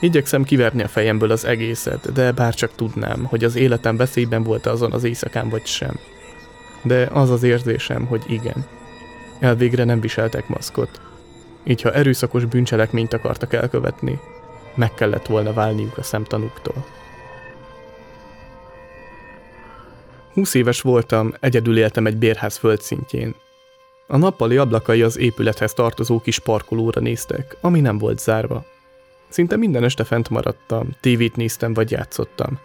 [0.00, 4.66] Igyekszem kiverni a fejemből az egészet, de bár csak tudnám, hogy az életem veszélyben volt
[4.66, 5.98] azon az éjszakán vagy sem.
[6.82, 8.66] De az az érzésem, hogy igen.
[9.40, 11.00] Elvégre nem viseltek maszkot.
[11.64, 14.18] Így ha erőszakos bűncselekményt akartak elkövetni,
[14.74, 16.86] meg kellett volna válniuk a szemtanúktól.
[20.34, 23.34] Húsz éves voltam, egyedül éltem egy bérház földszintjén.
[24.06, 28.64] A nappali ablakai az épülethez tartozó kis parkolóra néztek, ami nem volt zárva.
[29.30, 32.58] Szinte minden este fent maradtam, tévét néztem vagy játszottam.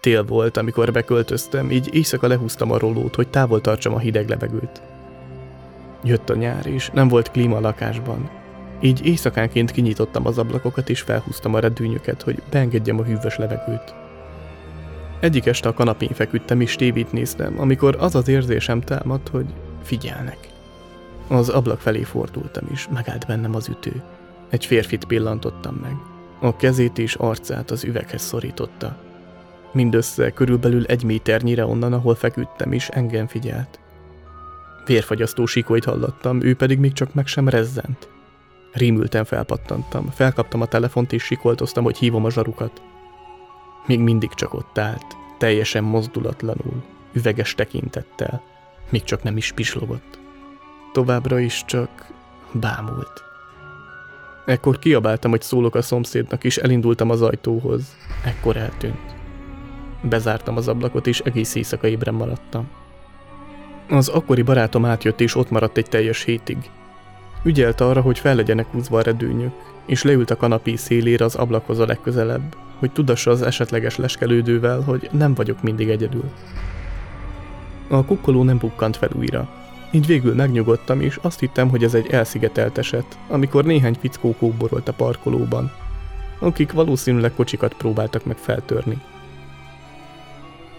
[0.00, 4.82] Tél volt, amikor beköltöztem, így éjszaka lehúztam a rolót, hogy távol tartsam a hideg levegőt.
[6.04, 8.30] Jött a nyár, és nem volt klíma a lakásban.
[8.80, 13.94] Így éjszakánként kinyitottam az ablakokat, és felhúztam a redőnyöket, hogy beengedjem a hűvös levegőt.
[15.20, 19.46] Egyik este a kanapén feküdtem és tévét néztem, amikor az az érzésem támadt, hogy
[19.82, 20.38] figyelnek.
[21.28, 24.02] Az ablak felé fordultam is, megállt bennem az ütő.
[24.52, 25.96] Egy férfit pillantottam meg.
[26.40, 28.96] A kezét és arcát az üveghez szorította.
[29.72, 33.80] Mindössze körülbelül egy méternyire onnan, ahol feküdtem is, engem figyelt.
[34.84, 38.08] Vérfagyasztó sikolyt hallottam, ő pedig még csak meg sem rezzent.
[38.72, 42.82] Rémülten felpattantam, felkaptam a telefont és sikoltoztam, hogy hívom a zsarukat.
[43.86, 48.42] Még mindig csak ott állt, teljesen mozdulatlanul, üveges tekintettel,
[48.90, 50.18] még csak nem is pislogott.
[50.92, 52.06] Továbbra is csak
[52.52, 53.31] bámult.
[54.44, 57.96] Ekkor kiabáltam, hogy szólok a szomszédnak, és elindultam az ajtóhoz.
[58.24, 59.14] Ekkor eltűnt.
[60.02, 62.68] Bezártam az ablakot, és egész éjszaka ébren maradtam.
[63.88, 66.56] Az akkori barátom átjött, és ott maradt egy teljes hétig.
[67.44, 69.52] Ügyelt arra, hogy fel legyenek húzva a redőnyök,
[69.86, 75.08] és leült a kanapé szélére az ablakhoz a legközelebb, hogy tudassa az esetleges leskelődővel, hogy
[75.12, 76.30] nem vagyok mindig egyedül.
[77.88, 79.48] A kukkoló nem bukkant fel újra,
[79.92, 84.88] így végül megnyugodtam, és azt hittem, hogy ez egy elszigetelt eset, amikor néhány fickó kóborolt
[84.88, 85.70] a parkolóban,
[86.38, 89.00] akik valószínűleg kocsikat próbáltak meg feltörni.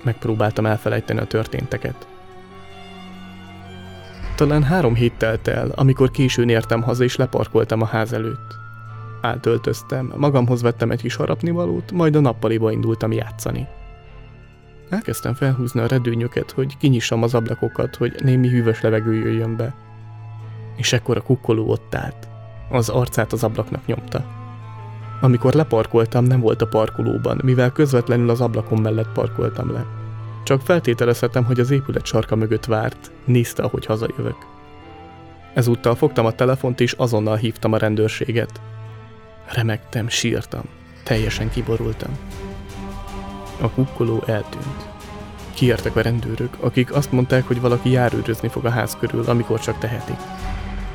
[0.03, 2.07] Megpróbáltam elfelejteni a történteket.
[4.35, 8.55] Talán három hét telt el, amikor későn értem haza és leparkoltam a ház előtt.
[9.21, 13.67] Átöltöztem, magamhoz vettem egy kis harapnivalót, majd a nappaliba indultam játszani.
[14.89, 19.75] Elkezdtem felhúzni a redőnyöket, hogy kinyissam az ablakokat, hogy némi hűvös levegő jöjjön be.
[20.75, 22.27] És ekkor a kukkoló ott állt.
[22.69, 24.25] Az arcát az ablaknak nyomta.
[25.21, 29.85] Amikor leparkoltam, nem volt a parkolóban, mivel közvetlenül az ablakon mellett parkoltam le.
[30.43, 34.37] Csak feltételezhetem, hogy az épület sarka mögött várt, nézte, ahogy hazajövök.
[35.53, 38.61] Ezúttal fogtam a telefont és azonnal hívtam a rendőrséget.
[39.45, 40.63] Remektem, sírtam,
[41.03, 42.17] teljesen kiborultam.
[43.63, 44.87] A kukkoló eltűnt.
[45.53, 49.77] Kiértek a rendőrök, akik azt mondták, hogy valaki járőrözni fog a ház körül, amikor csak
[49.77, 50.17] tehetik.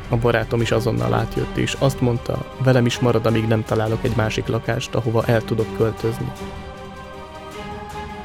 [0.08, 4.16] A barátom is azonnal átjött, és azt mondta, velem is marad, amíg nem találok egy
[4.16, 6.32] másik lakást, ahova el tudok költözni.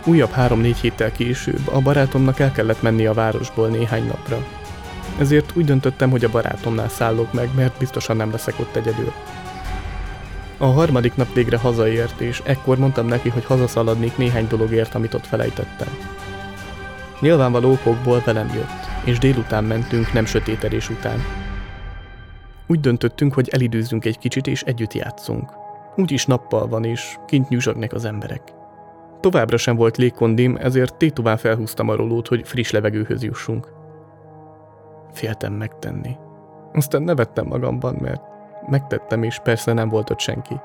[0.06, 4.45] Újabb három-négy héttel később a barátomnak el kellett menni a városból néhány napra.
[5.19, 9.13] Ezért úgy döntöttem, hogy a barátomnál szállok meg, mert biztosan nem leszek ott egyedül.
[10.63, 15.26] A harmadik nap végre hazaért, és ekkor mondtam neki, hogy hazaszaladnék néhány dologért, amit ott
[15.26, 15.88] felejtettem.
[17.19, 21.19] Nyilvánvaló okokból velem jött, és délután mentünk nem sötétedés után.
[22.67, 25.52] Úgy döntöttünk, hogy elidőzzünk egy kicsit, és együtt játszunk.
[25.95, 28.41] Úgyis nappal van, és kint nyúzsognak az emberek.
[29.19, 33.67] Továbbra sem volt légkondim, ezért tétován felhúztam a rolót, hogy friss levegőhöz jussunk.
[35.12, 36.15] Féltem megtenni.
[36.73, 38.32] Aztán nevettem magamban, mert
[38.67, 40.60] megtettem, és persze nem volt ott senki.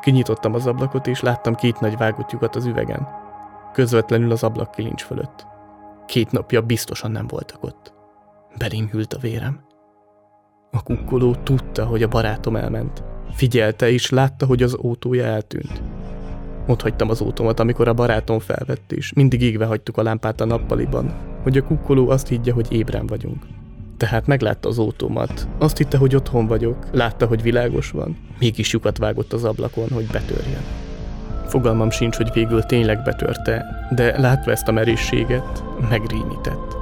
[0.00, 3.08] Kinyitottam az ablakot, és láttam két nagy vágott lyukat az üvegen.
[3.72, 5.46] Közvetlenül az ablak kilincs fölött.
[6.06, 7.92] Két napja biztosan nem voltak ott.
[8.58, 9.60] Belém hűlt a vérem.
[10.70, 13.04] A kukkoló tudta, hogy a barátom elment.
[13.32, 15.82] Figyelte és látta, hogy az autója eltűnt.
[16.66, 20.44] Ott hagytam az autómat, amikor a barátom felvett, és mindig égve hagytuk a lámpát a
[20.44, 23.42] nappaliban, hogy a kukkoló azt higgye, hogy ébren vagyunk.
[23.98, 25.48] Tehát meglátta az autómat.
[25.58, 28.16] Azt hitte, hogy otthon vagyok, látta, hogy világos van.
[28.38, 30.62] Mégis lyukat vágott az ablakon, hogy betörjen.
[31.46, 36.76] Fogalmam sincs, hogy végül tényleg betörte, de látva ezt a merészséget, megrémített.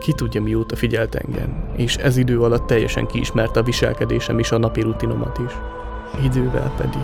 [0.00, 4.58] Ki tudja mióta figyelt engem, és ez idő alatt teljesen kiismerte a viselkedésem és a
[4.58, 5.52] napi rutinomat is.
[6.24, 7.00] Idővel pedig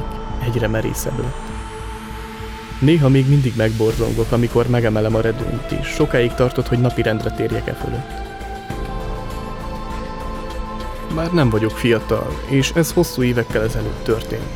[0.47, 1.57] egyre merészebb lett.
[2.81, 7.73] Néha még mindig megborzongok, amikor megemelem a redőnyt, és sokáig tartott, hogy napirendre térjek e
[7.73, 8.28] fölött.
[11.15, 14.49] Már nem vagyok fiatal, és ez hosszú évekkel ezelőtt történt.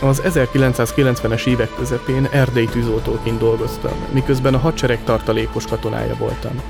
[0.00, 6.60] Az 1990-es évek közepén erdei tűzoltóként dolgoztam, miközben a hadsereg tartalékos katonája voltam.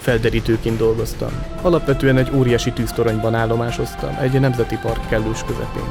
[0.00, 1.30] Felderítőként dolgoztam.
[1.62, 5.88] Alapvetően egy óriási tűztoronyban állomásoztam, egy nemzeti park kellős közepén.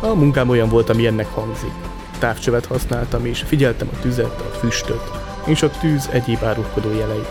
[0.00, 1.72] A munkám olyan volt, ami ennek hangzik.
[2.18, 5.10] Távcsövet használtam, és figyeltem a tüzet, a füstöt,
[5.44, 7.28] és a tűz egyéb árulkodó jeleit.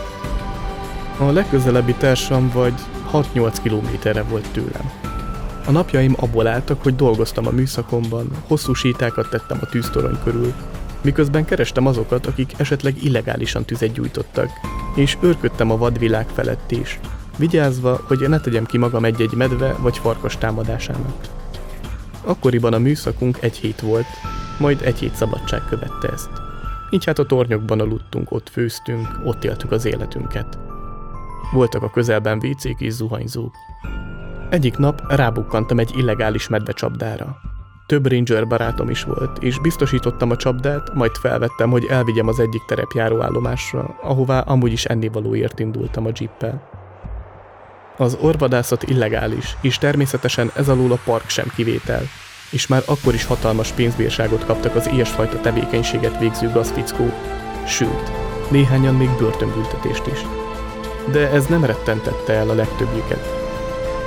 [1.18, 2.74] A legközelebbi társam vagy
[3.12, 4.90] 6-8 kilométerre volt tőlem.
[5.66, 10.52] A napjaim abból álltak, hogy dolgoztam a műszakomban, hosszú sétákat tettem a tűztorony körül,
[11.02, 14.50] miközben kerestem azokat, akik esetleg illegálisan tüzet gyújtottak,
[14.94, 17.00] és őrködtem a vadvilág felett is,
[17.36, 21.16] vigyázva, hogy ne tegyem ki magam egy-egy medve vagy farkas támadásának.
[22.24, 24.06] Akkoriban a műszakunk egy hét volt,
[24.58, 26.30] majd egy hét szabadság követte ezt.
[26.90, 30.58] Így hát a tornyokban aludtunk, ott főztünk, ott éltük az életünket.
[31.52, 33.54] Voltak a közelben vécék és zuhanyzók.
[34.50, 37.36] Egyik nap rábukkantam egy illegális medvecsapdára.
[37.86, 42.64] Több ranger barátom is volt, és biztosítottam a csapdát, majd felvettem, hogy elvigyem az egyik
[42.64, 46.68] terepjáróállomásra, ahová amúgy is ennivalóért indultam a jeeppel.
[47.96, 52.02] Az orvadászat illegális, és természetesen ez alól a park sem kivétel,
[52.50, 57.14] és már akkor is hatalmas pénzbírságot kaptak az ilyesfajta tevékenységet végző gazfickók,
[57.66, 58.12] sőt,
[58.50, 60.41] néhányan még börtönbüntetést is.
[61.10, 63.40] De ez nem rettentette el a legtöbbjüket.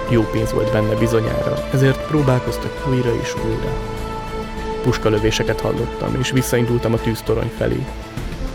[0.10, 3.70] Jó pénz volt benne bizonyára, ezért próbálkoztak újra és újra.
[4.84, 7.86] Puskalövéseket hallottam, és visszaindultam a tűztorony felé.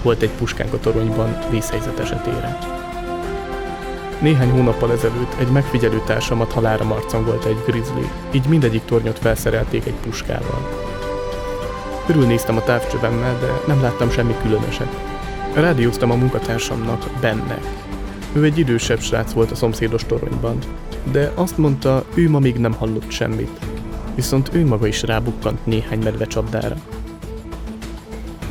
[0.03, 2.59] Volt egy puskánk a toronyban vízhelyzet esetére.
[4.21, 9.95] Néhány hónappal ezelőtt egy megfigyelő társamat halára marcangolt egy grizzly, így mindegyik tornyot felszerelték egy
[10.03, 10.69] puskával.
[12.07, 14.97] Körülnéztem a távcsövemmel, de nem láttam semmi különöset.
[15.55, 17.80] Rádióztam a munkatársamnak, Bennek.
[18.33, 20.59] Ő egy idősebb srác volt a szomszédos toronyban,
[21.13, 23.59] de azt mondta, ő ma még nem hallott semmit.
[24.15, 26.77] Viszont ő maga is rábukkant néhány medvecsapdára.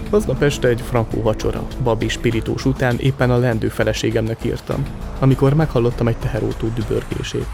[0.10, 4.86] Aznap este egy frankó vacsora, babi spiritós után éppen a lendő feleségemnek írtam,
[5.20, 7.48] amikor meghallottam egy teherautó dübörgését.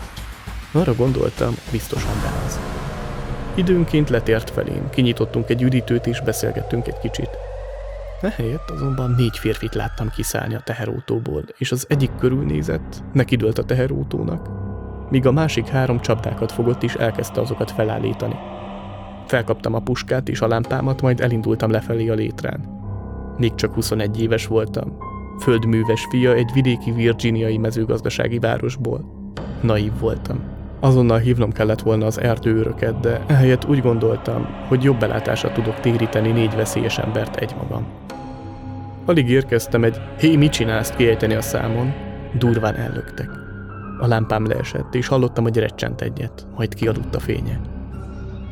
[0.71, 2.59] Arra gondoltam, biztosan beáz.
[3.55, 7.29] Időnként letért felém, kinyitottunk egy üdítőt és beszélgettünk egy kicsit.
[8.21, 14.49] Ehelyett azonban négy férfit láttam kiszállni a teherautóból, és az egyik körülnézett, nekidőlt a teherautónak,
[15.09, 18.35] míg a másik három csapdákat fogott és elkezdte azokat felállítani.
[19.27, 22.73] Felkaptam a puskát és a lámpámat, majd elindultam lefelé a létrán.
[23.37, 24.97] Még csak 21 éves voltam.
[25.39, 29.05] Földműves fia egy vidéki virginiai mezőgazdasági városból.
[29.61, 30.43] Naív voltam.
[30.85, 36.31] Azonnal hívnom kellett volna az erdőőröket, de ehelyett úgy gondoltam, hogy jobb belátásra tudok téríteni
[36.31, 37.85] négy veszélyes embert egymagam.
[39.05, 41.93] Alig érkeztem egy hé, mit csinálsz kiejteni a számon,
[42.37, 43.29] durván ellöktek.
[43.99, 47.59] A lámpám leesett, és hallottam, hogy recsent egyet, majd kialudt a fénye.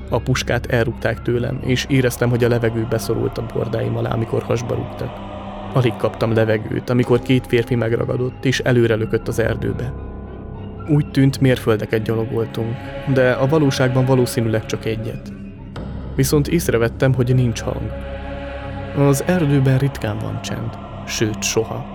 [0.09, 4.75] A puskát elrúgták tőlem, és éreztem, hogy a levegő beszorult a bordáim alá, amikor hasba
[4.75, 5.11] rúgtak.
[5.73, 10.12] Alig kaptam levegőt, amikor két férfi megragadott, és előre lökött az erdőbe.
[10.89, 12.75] Úgy tűnt, mérföldeket gyalogoltunk,
[13.13, 15.33] de a valóságban valószínűleg csak egyet.
[16.15, 17.91] Viszont észrevettem, hogy nincs hang.
[18.97, 21.85] Az erdőben ritkán van csend, sőt soha.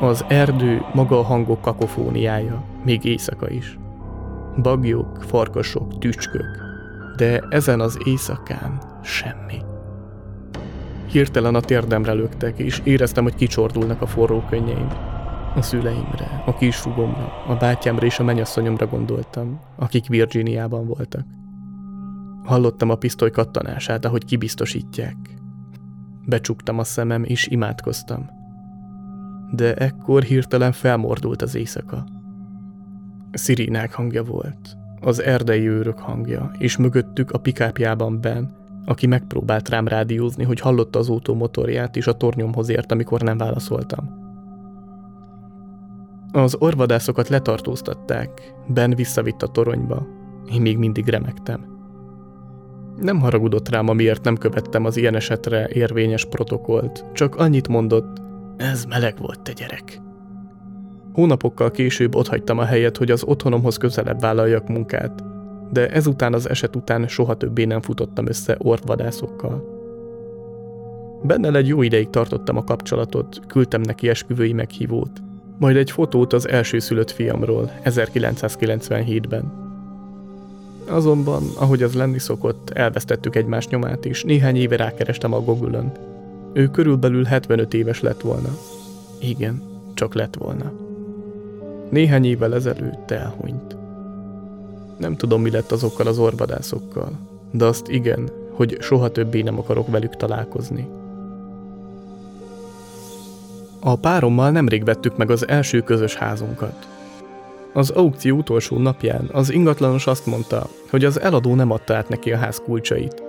[0.00, 3.78] Az erdő maga a hangok kakofóniája, még éjszaka is.
[4.62, 6.58] Bagyok, farkasok, tücskök,
[7.16, 9.58] de ezen az éjszakán semmi.
[11.10, 14.88] Hirtelen a térdemre löktek, és éreztem, hogy kicsordulnak a forró könnyeim.
[15.56, 21.24] A szüleimre, a kisfugomra, a bátyámra és a mennyasszonyomra gondoltam, akik Virginiában voltak.
[22.44, 25.16] Hallottam a pisztoly kattanását, ahogy kibiztosítják.
[26.26, 28.26] Becsuktam a szemem, és imádkoztam.
[29.52, 32.04] De ekkor hirtelen felmordult az éjszaka.
[33.32, 38.54] Szirénák hangja volt, az erdei őrök hangja, és mögöttük a pikápjában Ben,
[38.84, 43.36] aki megpróbált rám rádiózni, hogy hallotta az autó motorját, és a tornyomhoz ért, amikor nem
[43.36, 44.25] válaszoltam.
[46.36, 50.06] Az orvadászokat letartóztatták, Ben visszavitt a toronyba,
[50.52, 51.66] én még mindig remektem.
[52.96, 58.22] Nem haragudott rám, amiért nem követtem az ilyen esetre érvényes protokolt, csak annyit mondott,
[58.56, 60.00] ez meleg volt, te gyerek.
[61.12, 65.24] Hónapokkal később otthagytam a helyet, hogy az otthonomhoz közelebb vállaljak munkát,
[65.72, 69.64] de ezután az eset után soha többé nem futottam össze orvadászokkal.
[71.22, 75.24] Bennel egy jó ideig tartottam a kapcsolatot, küldtem neki esküvői meghívót,
[75.58, 79.52] Majd egy fotót az első szülött fiamról 1997-ben.
[80.88, 85.92] Azonban, ahogy az lenni szokott, elvesztettük egymás nyomát, és néhány éve rákerestem a google -ön.
[86.52, 88.48] Ő körülbelül 75 éves lett volna.
[89.20, 89.62] Igen,
[89.94, 90.72] csak lett volna.
[91.90, 93.76] Néhány évvel ezelőtt elhunyt.
[94.98, 97.10] Nem tudom, mi lett azokkal az orvadászokkal,
[97.50, 100.86] de azt igen, hogy soha többé nem akarok velük találkozni.
[103.86, 106.86] A párommal nemrég vettük meg az első közös házunkat.
[107.72, 112.32] Az aukció utolsó napján az ingatlanos azt mondta, hogy az eladó nem adta át neki
[112.32, 113.22] a ház kulcsait.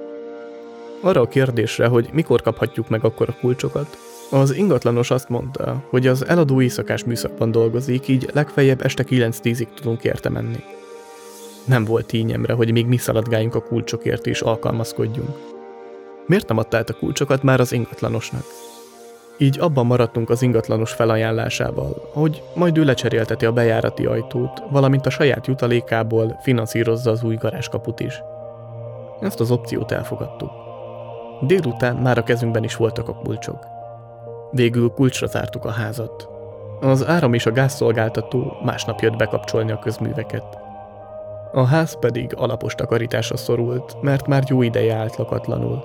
[1.01, 3.97] Arra a kérdésre, hogy mikor kaphatjuk meg akkor a kulcsokat,
[4.29, 10.03] az ingatlanos azt mondta, hogy az eladó éjszakás műszakban dolgozik, így legfeljebb este 9-10-ig tudunk
[10.03, 10.63] érte menni.
[11.65, 15.37] Nem volt tényemre, hogy még mi szaladgáljunk a kulcsokért és alkalmazkodjunk.
[16.27, 18.45] Miért nem adta át a kulcsokat már az ingatlanosnak?
[19.39, 25.09] Így abban maradtunk az ingatlanos felajánlásával, hogy majd ő lecserélteti a bejárati ajtót, valamint a
[25.09, 28.21] saját jutalékából finanszírozza az új garázskaput is.
[29.19, 30.51] Ezt az opciót elfogadtuk.
[31.41, 33.67] Délután már a kezünkben is voltak a kulcsok.
[34.51, 36.29] Végül kulcsra zártuk a házat.
[36.81, 40.57] Az áram és a gázszolgáltató másnap jött bekapcsolni a közműveket.
[41.51, 45.83] A ház pedig alapos takarításra szorult, mert már jó ideje állt lakatlanul,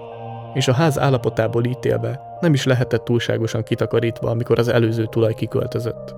[0.55, 6.15] és a ház állapotából ítélve nem is lehetett túlságosan kitakarítva, amikor az előző tulaj kiköltözött.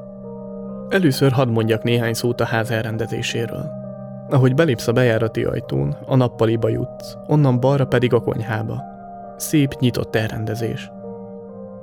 [0.89, 3.71] Először hadd mondjak néhány szót a ház elrendezéséről.
[4.31, 8.83] Ahogy belépsz a bejárati ajtón, a nappaliba jutsz, onnan balra pedig a konyhába.
[9.37, 10.91] Szép, nyitott elrendezés.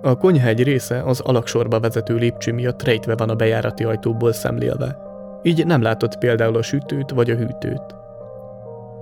[0.02, 4.98] A konyha egy része az alaksorba vezető lépcső miatt rejtve van a bejárati ajtóból szemlélve,
[5.44, 7.96] így nem látod például a sütőt vagy a hűtőt.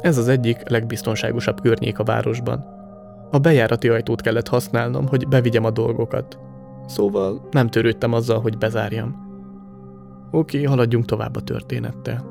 [0.01, 2.78] Ez az egyik legbiztonságosabb környék a városban,
[3.31, 6.39] a bejárati ajtót kellett használnom, hogy bevigyem a dolgokat.
[6.87, 9.27] Szóval nem törődtem azzal, hogy bezárjam.
[10.31, 12.25] Oké, haladjunk tovább a történettel.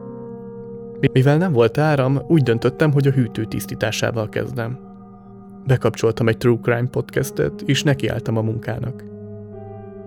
[1.12, 4.78] Mivel nem volt áram, úgy döntöttem, hogy a hűtő tisztításával kezdem.
[5.66, 9.04] Bekapcsoltam egy True Crime podcastet, és nekiálltam a munkának.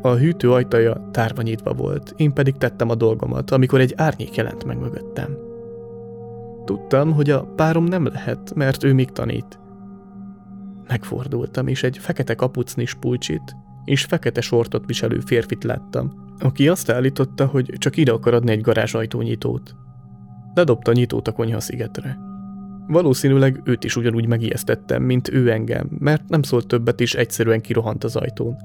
[0.02, 4.66] A hűtő ajtaja tárva nyitva volt, én pedig tettem a dolgomat, amikor egy árnyék jelent
[4.66, 5.38] meg mögöttem.
[6.66, 9.60] Tudtam, hogy a párom nem lehet, mert ő még tanít.
[10.92, 17.46] Megfordultam, és egy fekete kapucnis pulcsit és fekete sortot viselő férfit láttam, aki azt állította,
[17.46, 19.76] hogy csak ide akar adni egy garázsajtónyitót.
[20.54, 22.18] Ledobta a nyitót a konyha szigetre.
[22.88, 28.04] Valószínűleg őt is ugyanúgy megijesztettem, mint ő engem, mert nem szólt többet és egyszerűen kirohant
[28.04, 28.56] az ajtón.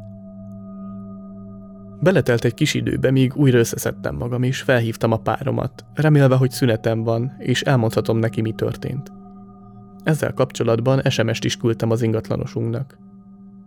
[2.00, 7.02] Beletelt egy kis időbe, míg újra összeszedtem magam, és felhívtam a páromat, remélve, hogy szünetem
[7.02, 9.15] van, és elmondhatom neki, mi történt.
[10.06, 12.98] Ezzel kapcsolatban SMS-t is küldtem az ingatlanosunknak.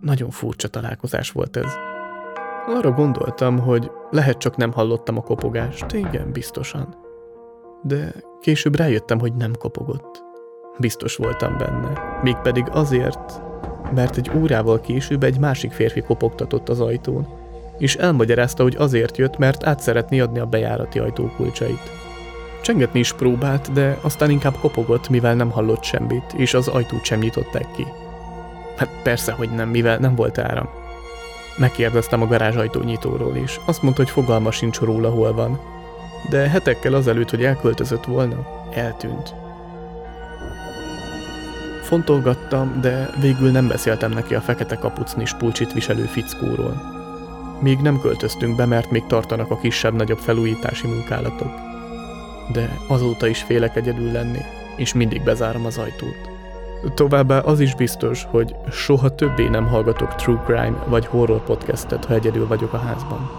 [0.02, 1.74] Nagyon furcsa találkozás volt ez.
[2.68, 6.96] Arra gondoltam, hogy lehet csak nem hallottam a kopogást, igen, biztosan.
[7.84, 10.24] De később rájöttem, hogy nem kopogott.
[10.78, 12.20] Biztos voltam benne.
[12.24, 13.42] Mégpedig azért,
[13.94, 17.28] mert egy órával később egy másik férfi kopogtatott az ajtón,
[17.78, 22.09] és elmagyarázta, hogy azért jött, mert át szeretné adni a bejárati ajtó kulcsait.
[22.62, 27.20] Csengetni is próbált, de aztán inkább kopogott, mivel nem hallott semmit, és az ajtót sem
[27.20, 27.88] nyitották ki.
[28.78, 30.70] Hát persze, hogy nem, mivel nem volt áram.
[31.58, 33.60] Megkérdeztem a garázsajtó nyitóról is.
[33.66, 35.60] Azt mondta, hogy fogalma sincs róla, hol van.
[36.30, 38.36] De hetekkel azelőtt, hogy elköltözött volna,
[38.74, 39.34] eltűnt.
[41.84, 46.82] Fontolgattam, de végül nem beszéltem neki a fekete kapucnis pulcsit viselő fickóról.
[47.60, 51.69] Még nem költöztünk be, mert még tartanak a kisebb-nagyobb felújítási munkálatok
[52.52, 54.40] de azóta is félek egyedül lenni,
[54.76, 56.30] és mindig bezárom az ajtót.
[56.94, 62.14] Továbbá az is biztos, hogy soha többé nem hallgatok true crime vagy horror podcastet, ha
[62.14, 63.30] egyedül vagyok a házban.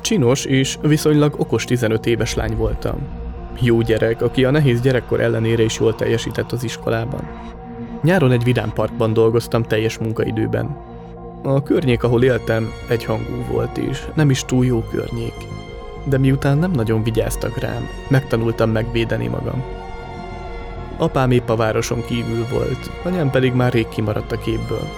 [0.00, 2.96] Csinos és viszonylag okos 15 éves lány voltam.
[3.60, 7.28] Jó gyerek, aki a nehéz gyerekkor ellenére is jól teljesített az iskolában.
[8.02, 10.76] Nyáron egy vidámparkban dolgoztam teljes munkaidőben.
[11.42, 15.34] A környék, ahol éltem, egyhangú volt, és nem is túl jó környék
[16.04, 19.62] de miután nem nagyon vigyáztak rám, megtanultam megvédeni magam.
[20.96, 24.88] Apám épp a városon kívül volt, anyám pedig már rég kimaradt a képből.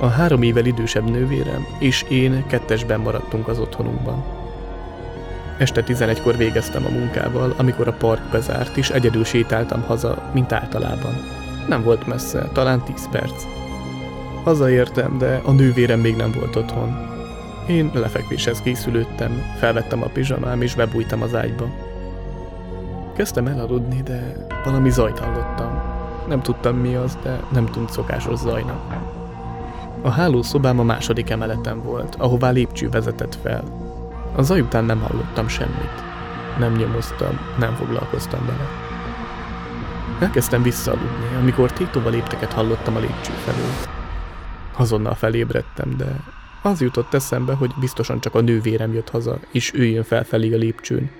[0.00, 4.24] A három évvel idősebb nővérem és én kettesben maradtunk az otthonunkban.
[5.58, 11.14] Este 11-kor végeztem a munkával, amikor a park bezárt, és egyedül sétáltam haza, mint általában.
[11.68, 13.44] Nem volt messze, talán 10 perc.
[14.44, 17.15] Hazaértem, de a nővérem még nem volt otthon.
[17.66, 21.68] Én lefekvéshez készülődtem, felvettem a pizsamám és bebújtam az ágyba.
[23.16, 25.82] Kezdtem elaludni, de valami zajt hallottam.
[26.28, 28.94] Nem tudtam mi az, de nem tűnt szokásos zajnak.
[30.02, 33.64] A hálószobám a második emeleten volt, ahová lépcső vezetett fel.
[34.36, 36.04] A zaj után nem hallottam semmit.
[36.58, 38.68] Nem nyomoztam, nem foglalkoztam vele.
[40.20, 43.70] Elkezdtem visszaaludni, amikor tétóval lépteket hallottam a lépcső felől.
[44.76, 46.06] Azonnal felébredtem, de
[46.66, 50.56] az jutott eszembe, hogy biztosan csak a nővérem jött haza, és ő jön felfelé a
[50.56, 51.10] lépcsőn,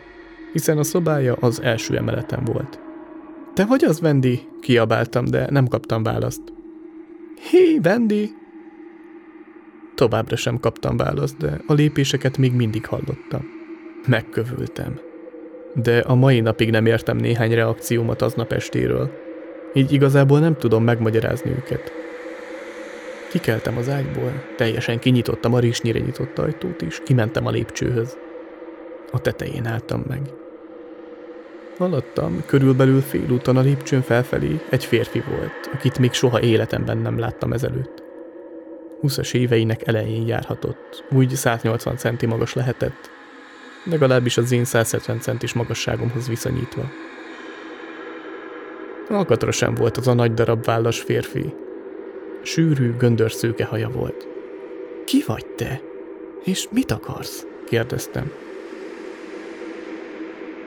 [0.52, 2.80] hiszen a szobája az első emeleten volt.
[3.54, 4.40] Te vagy az, Vendi?
[4.60, 6.42] Kiabáltam, de nem kaptam választ.
[7.50, 8.30] Hé, Vendi!
[9.94, 13.44] Továbbra sem kaptam választ, de a lépéseket még mindig hallottam.
[14.06, 15.00] Megkövültem.
[15.74, 19.10] De a mai napig nem értem néhány reakciómat aznap estéről.
[19.74, 22.05] Így igazából nem tudom megmagyarázni őket.
[23.30, 28.16] Kikeltem az ágyból, teljesen kinyitottam a rizsnyire nyitott ajtót, és kimentem a lépcsőhöz.
[29.12, 30.20] A tetején álltam meg.
[31.78, 37.52] Haladtam, körülbelül félúton a lépcsőn felfelé egy férfi volt, akit még soha életemben nem láttam
[37.52, 38.02] ezelőtt.
[39.00, 43.10] 20 éveinek elején járhatott, úgy 180 centi magas lehetett,
[43.84, 46.82] legalábbis az én 170 centis magasságomhoz viszonyítva.
[49.08, 51.54] Alkatra sem volt az a nagy darab vállas férfi.
[52.46, 54.28] Sűrű, göndör szőke haja volt.
[55.04, 55.80] Ki vagy te?
[56.44, 57.46] És mit akarsz?
[57.68, 58.30] kérdeztem.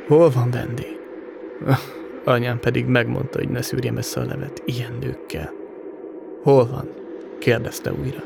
[0.08, 0.98] Hol van Vendi?
[2.36, 5.54] Anyám pedig megmondta, hogy ne szűrjem össze a levet ilyen nőkkel.
[6.44, 6.90] Hol van?
[7.38, 8.24] kérdezte újra.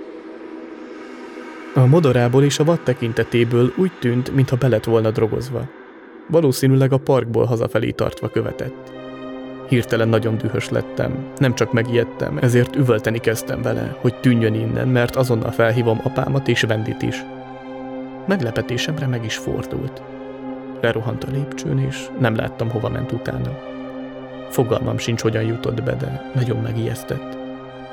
[1.75, 5.69] A modorából és a vad tekintetéből úgy tűnt, mintha belet volna drogozva.
[6.27, 9.02] Valószínűleg a parkból hazafelé tartva követett.
[9.67, 15.15] Hirtelen nagyon dühös lettem, nem csak megijedtem, ezért üvölteni kezdtem vele, hogy tűnjön innen, mert
[15.15, 17.23] azonnal felhívom apámat és Vendit is.
[18.27, 20.01] Meglepetésemre meg is fordult.
[20.81, 23.59] Lerohant a lépcsőn, és nem láttam, hova ment utána.
[24.49, 27.37] Fogalmam sincs, hogyan jutott be, de nagyon megijesztett.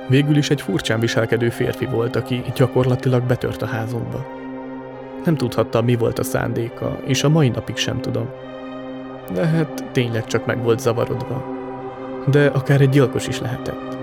[0.08, 4.26] Végül is egy furcsán viselkedő férfi volt, aki gyakorlatilag betört a házomba.
[5.24, 8.28] Nem tudhatta, mi volt a szándéka, és a mai napig sem tudom.
[9.34, 11.59] Lehet, tényleg csak meg volt zavarodva.
[12.26, 13.96] De akár egy gyilkos is lehetett.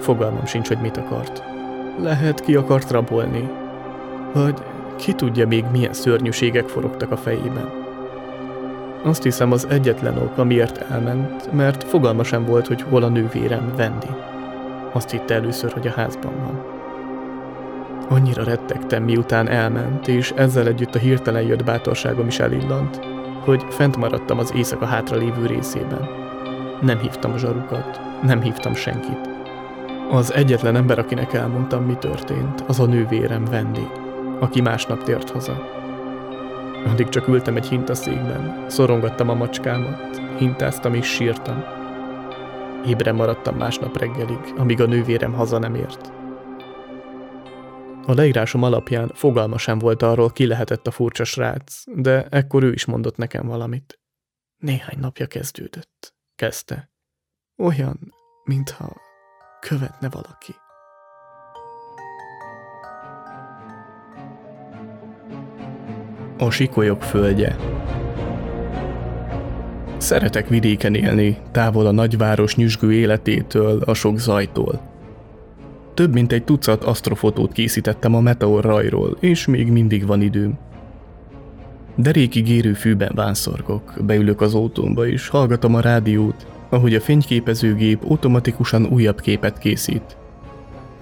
[0.00, 1.42] Fogalmam sincs, hogy mit akart.
[1.98, 3.50] Lehet, ki akart rabolni.
[4.34, 4.62] Vagy
[4.96, 7.70] ki tudja még, milyen szörnyűségek forogtak a fejében.
[9.04, 13.72] Azt hiszem az egyetlen ok, amiért elment, mert fogalma sem volt, hogy hol a nővérem
[13.76, 14.10] Vendi.
[14.92, 16.64] Azt hitte először, hogy a házban van.
[18.08, 23.00] Annyira rettegtem, miután elment, és ezzel együtt a hirtelen jött bátorságom is elillant,
[23.44, 26.25] hogy fent maradtam az éjszaka hátra lévő részében.
[26.80, 29.28] Nem hívtam a zsarukat, nem hívtam senkit.
[30.10, 33.86] Az egyetlen ember, akinek elmondtam, mi történt, az a nővérem Vendi,
[34.40, 35.74] aki másnap tért haza.
[36.86, 41.64] Addig csak ültem egy hintaszékben, szorongattam a macskámat, hintáztam és sírtam.
[42.86, 46.12] Ébren maradtam másnap reggelig, amíg a nővérem haza nem ért.
[48.06, 52.72] A leírásom alapján fogalma sem volt arról, ki lehetett a furcsa srác, de ekkor ő
[52.72, 54.00] is mondott nekem valamit.
[54.56, 56.15] Néhány napja kezdődött.
[56.36, 56.90] Kezdte.
[57.58, 58.14] Olyan,
[58.44, 58.92] mintha
[59.60, 60.54] követne valaki.
[66.38, 67.56] A sikolyok földje
[69.96, 74.80] Szeretek vidéken élni, távol a nagyváros nyüzsgő életétől, a sok zajtól.
[75.94, 80.58] Több mint egy tucat asztrofotót készítettem a meteor rajról, és még mindig van időm.
[81.96, 88.86] Derékig érő fűben vánszorgok, beülök az autómba és hallgatom a rádiót, ahogy a fényképezőgép automatikusan
[88.86, 90.16] újabb képet készít.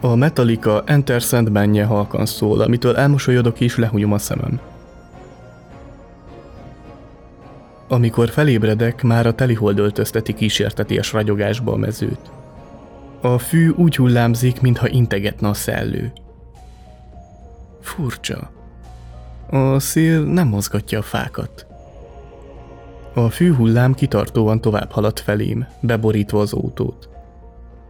[0.01, 4.61] A Metallica Enter Sandman-je halkan szól, amitől elmosolyodok és lehúnyom a szemem.
[7.89, 12.31] Amikor felébredek, már a telihold öltözteti kísérteties ragyogásba a mezőt.
[13.21, 16.13] A fű úgy hullámzik, mintha integetne a szellő.
[17.81, 18.51] Furcsa.
[19.55, 21.67] A szél nem mozgatja a fákat.
[23.15, 27.09] A fű hullám kitartóan tovább haladt felém, beborítva az autót.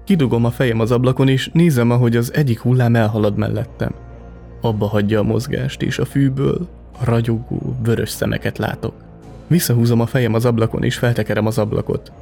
[0.04, 3.94] Kidugom a fejem az ablakon, és nézem, ahogy az egyik hullám elhalad mellettem.
[4.60, 6.68] Abba hagyja a mozgást, és a fűből
[7.00, 8.94] ragyogó, vörös szemeket látok.
[9.46, 12.12] Visszahúzom a fejem az ablakon, és feltekerem az ablakot.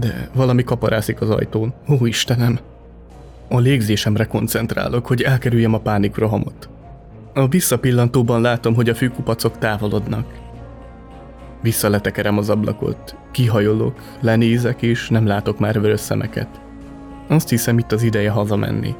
[0.00, 1.72] De valami kaparászik az ajtón.
[1.88, 2.58] Ó, Istenem!
[3.48, 6.68] A légzésemre koncentrálok, hogy elkerüljem a pánikrohamot.
[7.36, 10.26] A visszapillantóban látom, hogy a fűkupacok távolodnak.
[11.62, 16.48] Visszaletekerem az ablakot, kihajolok, lenézek, és nem látok már vörös szemeket.
[17.28, 18.94] Azt hiszem, itt az ideje hazamenni.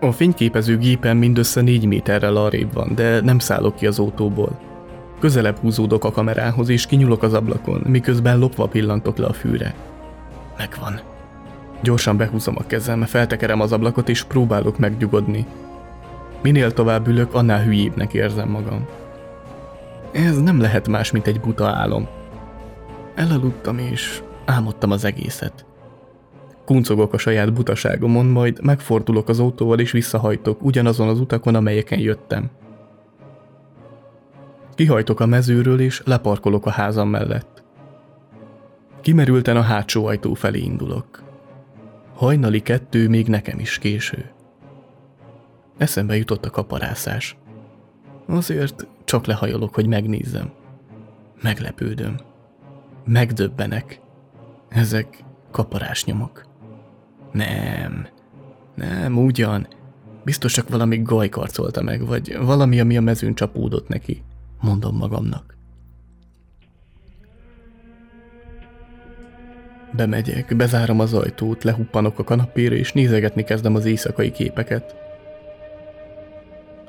[0.00, 4.60] A fényképező gépen mindössze négy méterrel arrébb van, de nem szállok ki az autóból.
[5.20, 9.74] Közelebb húzódok a kamerához, és kinyúlok az ablakon, miközben lopva pillantok le a fűre.
[10.58, 11.00] Megvan.
[11.82, 15.46] Gyorsan behúzom a kezem, feltekerem az ablakot és próbálok megnyugodni.
[16.44, 18.86] Minél tovább ülök, annál hülyébbnek érzem magam.
[20.12, 22.08] Ez nem lehet más, mint egy buta álom.
[23.14, 25.66] Elaludtam és álmodtam az egészet.
[26.64, 32.50] Kuncogok a saját butaságomon, majd megfordulok az autóval és visszahajtok ugyanazon az utakon, amelyeken jöttem.
[34.74, 37.62] Kihajtok a mezőről és leparkolok a házam mellett.
[39.00, 41.22] Kimerülten a hátsó ajtó felé indulok.
[42.14, 44.33] Hajnali kettő még nekem is késő.
[45.76, 47.36] Eszembe jutott a kaparászás.
[48.26, 50.52] Azért csak lehajolok, hogy megnézzem.
[51.42, 52.16] Meglepődöm.
[53.04, 54.00] Megdöbbenek.
[54.68, 56.44] Ezek kaparásnyomok.
[57.32, 58.08] Nem.
[58.74, 59.68] Nem, ugyan.
[60.24, 64.22] Biztos csak valami gaj karcolta meg, vagy valami, ami a mezőn csapódott neki.
[64.60, 65.56] Mondom magamnak.
[69.92, 75.03] Bemegyek, bezárom az ajtót, lehuppanok a kanapére, és nézegetni kezdem az éjszakai képeket.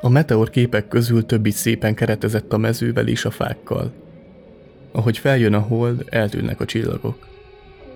[0.01, 3.93] A meteor képek közül több is szépen keretezett a mezővel és a fákkal.
[4.91, 7.27] Ahogy feljön a hold, eltűnnek a csillagok.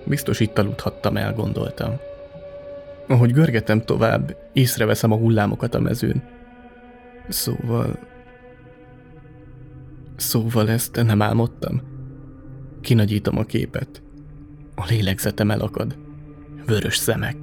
[0.04, 1.96] Biztos itt aludhattam el, gondoltam.
[3.08, 6.22] Ahogy görgetem tovább, észreveszem a hullámokat a mezőn.
[7.28, 7.98] Szóval...
[10.16, 11.82] Szóval ezt nem álmodtam.
[12.80, 14.02] Kinagyítom a képet.
[14.74, 15.98] A lélegzetem elakad.
[16.66, 17.36] Vörös szemek.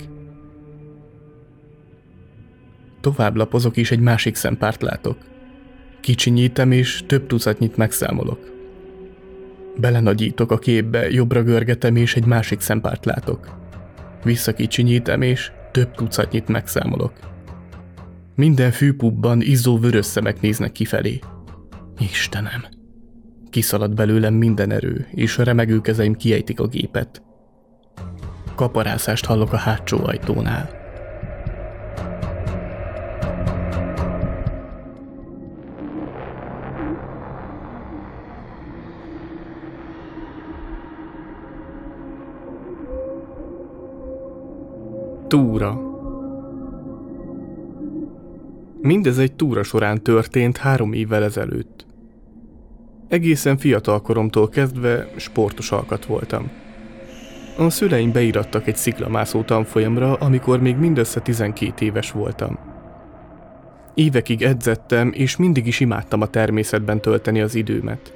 [3.08, 5.18] Tovább lapozok és egy másik szempárt látok.
[6.02, 8.40] Kicsinyítem és több tucatnyit megszámolok.
[9.78, 13.58] Belenagyítok a képbe, jobbra görgetem és egy másik szempárt látok.
[14.24, 17.14] Visszakicsinyítem és több tucatnyit megszámolok.
[18.36, 21.20] Minden fűpubban izzó vörös szemek néznek kifelé.
[22.00, 22.66] Istenem!
[23.50, 27.22] Kiszalad belőlem minden erő, és a remegő kezeim kiejtik a gépet.
[28.56, 30.77] Kaparászást hallok a hátsó ajtónál.
[45.28, 45.82] Túra
[48.82, 51.86] Mindez egy túra során történt három évvel ezelőtt.
[53.08, 56.52] Egészen fiatal koromtól kezdve sportos alkat voltam.
[57.58, 62.60] A szüleim beirattak egy sziklamászó tanfolyamra, amikor még mindössze 12 éves voltam.
[63.94, 68.14] Évekig edzettem, és mindig is imádtam a természetben tölteni az időmet.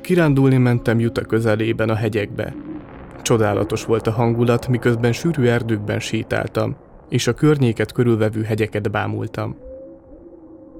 [0.00, 2.54] Kirándulni mentem Juta közelében a hegyekbe,
[3.22, 6.76] Csodálatos volt a hangulat, miközben sűrű erdőkben sétáltam,
[7.08, 9.56] és a környéket körülvevő hegyeket bámultam.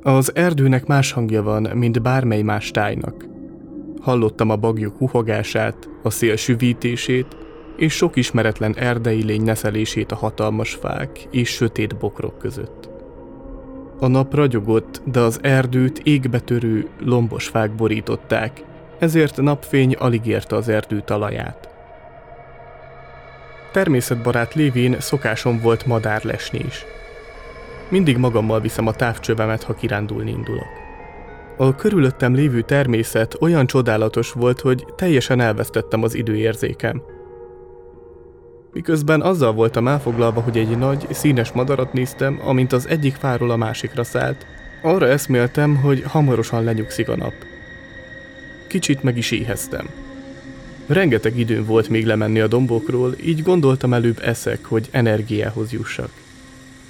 [0.03, 3.27] Az erdőnek más hangja van, mint bármely más tájnak.
[4.01, 7.37] Hallottam a bagyok huhogását, a szél süvítését,
[7.77, 12.89] és sok ismeretlen erdei lény neszelését a hatalmas fák és sötét bokrok között.
[13.99, 18.65] A nap ragyogott, de az erdőt égbetörő, lombos fák borították,
[18.99, 21.70] ezért napfény alig érte az erdő talaját.
[23.73, 26.85] Természetbarát lévén szokásom volt madár lesni is.
[27.89, 30.69] Mindig magammal viszem a távcsövemet, ha kirándulni indulok.
[31.57, 37.03] A körülöttem lévő természet olyan csodálatos volt, hogy teljesen elvesztettem az időérzékem.
[38.73, 43.57] Miközben azzal voltam elfoglalva, hogy egy nagy, színes madarat néztem, amint az egyik fáról a
[43.57, 44.47] másikra szállt,
[44.83, 47.33] arra eszméltem, hogy hamarosan lenyugszik a nap.
[48.69, 49.89] Kicsit meg is éheztem.
[50.91, 56.11] Rengeteg időm volt még lemenni a dombokról, így gondoltam előbb eszek, hogy energiához jussak.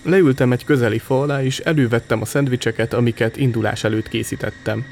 [0.02, 4.84] Leültem egy közeli fa alá, és elővettem a szendvicseket, amiket indulás előtt készítettem.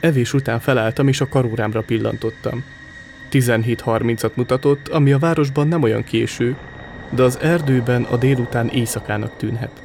[0.00, 2.64] Evés után felálltam, és a karórámra pillantottam.
[3.30, 6.56] 17.30-at mutatott, ami a városban nem olyan késő,
[7.10, 9.82] de az erdőben a délután éjszakának tűnhet.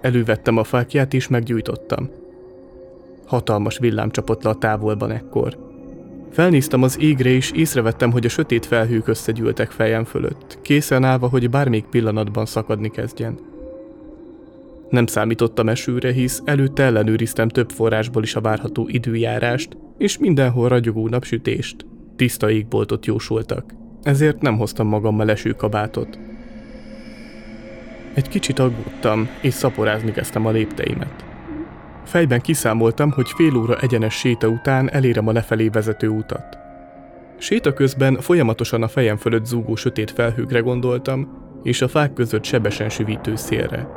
[0.00, 2.25] Elővettem a fákját és meggyújtottam.
[3.26, 5.64] Hatalmas villám csapott le a távolban ekkor.
[6.32, 11.50] Felnéztem az égre, és észrevettem, hogy a sötét felhők összegyűltek fejem fölött, készen állva, hogy
[11.50, 13.38] bármelyik pillanatban szakadni kezdjen.
[14.88, 21.08] Nem számítottam esőre, hisz előtte ellenőriztem több forrásból is a várható időjárást, és mindenhol ragyogó
[21.08, 23.74] napsütést, tiszta égboltot jósoltak.
[24.02, 26.18] Ezért nem hoztam magammal esőkabátot.
[28.14, 31.25] Egy kicsit aggódtam, és szaporázni kezdtem a lépteimet.
[32.06, 36.58] Fejben kiszámoltam, hogy fél óra egyenes séta után elérem a lefelé vezető utat.
[37.38, 42.88] Séta közben folyamatosan a fejem fölött zúgó sötét felhőkre gondoltam, és a fák között sebesen
[42.88, 43.88] süvítő szélre.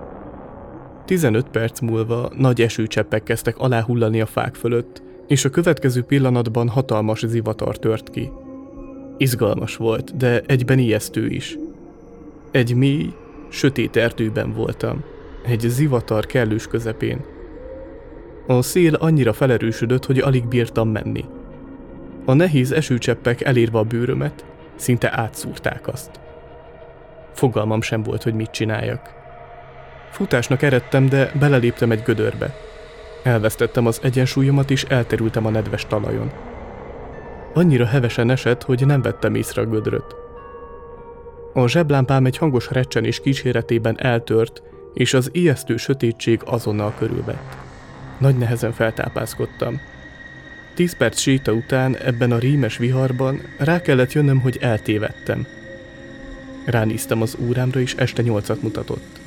[1.05, 7.26] 15 perc múlva nagy esőcseppek kezdtek aláhullani a fák fölött, és a következő pillanatban hatalmas
[7.26, 8.32] zivatar tört ki.
[9.18, 11.57] Izgalmas volt, de egyben ijesztő is.
[12.51, 13.14] Egy mély,
[13.49, 15.03] sötét erdőben voltam,
[15.45, 17.38] egy zivatar kellős közepén.
[18.50, 21.26] A szél annyira felerősödött, hogy alig bírtam menni.
[22.26, 24.45] A nehéz esőcseppek elérve a bőrömet,
[24.76, 26.20] szinte átszúrták azt.
[27.34, 29.14] Fogalmam sem volt, hogy mit csináljak.
[30.12, 32.56] Futásnak eredtem, de beleléptem egy gödörbe.
[33.24, 36.32] Elvesztettem az egyensúlyomat, és elterültem a nedves talajon.
[37.54, 40.16] Annyira hevesen esett, hogy nem vettem észre a gödröt.
[41.54, 47.68] A zseblámpám egy hangos recsenés kíséretében eltört, és az ijesztő sötétség azonnal körülvett.
[48.20, 49.80] Nagy nehezen feltápászkodtam.
[50.74, 55.47] Tíz perc séta után ebben a rímes viharban rá kellett jönnöm, hogy eltévedtem.
[56.65, 59.20] Ránéztem az órámra, és este nyolcat mutatott.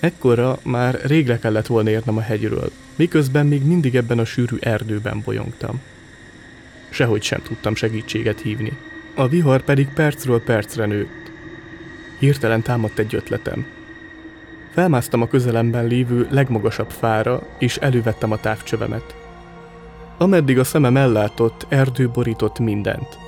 [0.00, 4.56] Ekkora már rég le kellett volna érnem a hegyről, miközben még mindig ebben a sűrű
[4.60, 5.80] erdőben bolyongtam.
[6.88, 8.72] Sehogy sem tudtam segítséget hívni.
[9.14, 11.30] A vihar pedig percről percre nőtt.
[12.18, 13.66] Hirtelen támadt egy ötletem.
[14.76, 19.14] Felmásztam a közelemben lévő legmagasabb fára, és elővettem a távcsövemet.
[20.18, 23.18] Ameddig a szemem ellátott, erdő borított mindent.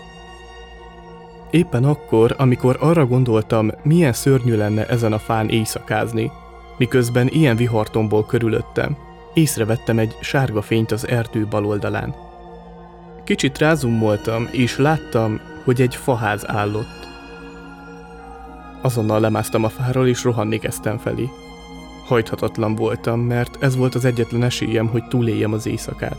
[1.50, 6.30] Éppen akkor, amikor arra gondoltam, milyen szörnyű lenne ezen a fán éjszakázni,
[6.78, 8.96] miközben ilyen vihartomból körülöttem,
[9.34, 12.14] észrevettem egy sárga fényt az erdő bal oldalán.
[13.24, 17.07] Kicsit rázumoltam, és láttam, hogy egy faház állott.
[18.88, 21.28] Azonnal lemásztam a fáról, és rohanni kezdtem felé.
[22.06, 26.18] Hajthatatlan voltam, mert ez volt az egyetlen esélyem, hogy túléljem az éjszakát.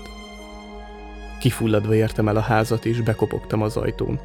[1.39, 4.20] Kifulladva értem el a házat, és bekopogtam az ajtón.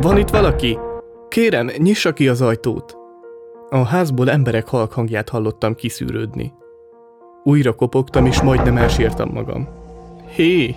[0.00, 0.78] Van itt valaki?
[1.28, 2.96] Kérem, nyissa ki az ajtót!
[3.70, 6.52] A házból emberek halk hangját hallottam kiszűrődni.
[7.44, 9.68] Újra kopogtam, és majdnem elsírtam magam.
[10.34, 10.74] Hé!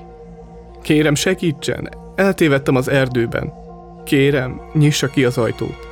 [0.81, 1.89] Kérem, segítsen!
[2.15, 3.53] Eltévedtem az erdőben.
[4.03, 5.90] Kérem, nyissa ki az ajtót.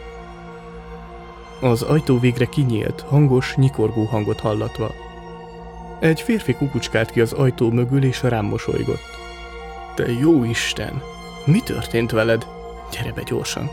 [1.61, 4.91] Az ajtó végre kinyílt, hangos, nyikorgó hangot hallatva.
[5.99, 9.17] Egy férfi kukucskált ki az ajtó mögül, és rám mosolygott.
[9.95, 11.01] Te jó Isten!
[11.45, 12.47] Mi történt veled?
[12.91, 13.69] Gyere be gyorsan!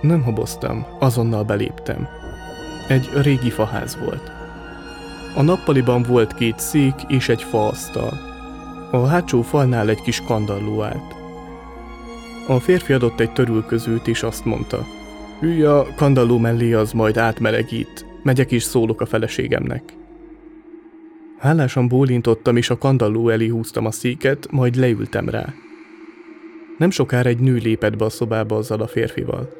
[0.00, 2.08] Nem haboztam, azonnal beléptem.
[2.88, 4.30] Egy régi faház volt.
[5.34, 8.18] A nappaliban volt két szék és egy faasztal.
[8.90, 11.14] A hátsó falnál egy kis kandalló állt.
[12.48, 14.86] A férfi adott egy törülközőt, és azt mondta,
[15.40, 19.82] ülj a kandalló mellé, az majd átmelegít, megyek és szólok a feleségemnek.
[21.38, 25.54] Hálásan bólintottam, és a kandalló elé húztam a széket, majd leültem rá.
[26.78, 29.52] Nem sokára egy nő lépett be a szobába azzal a férfival.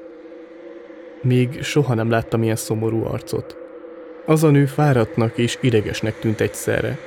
[1.23, 3.57] Még soha nem láttam ilyen szomorú arcot.
[4.27, 6.99] Az a nő fáradtnak és idegesnek tűnt egyszerre.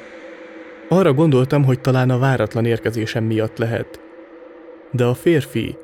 [0.88, 4.00] Arra gondoltam, hogy talán a váratlan érkezésem miatt lehet.
[4.92, 5.78] De a férfi,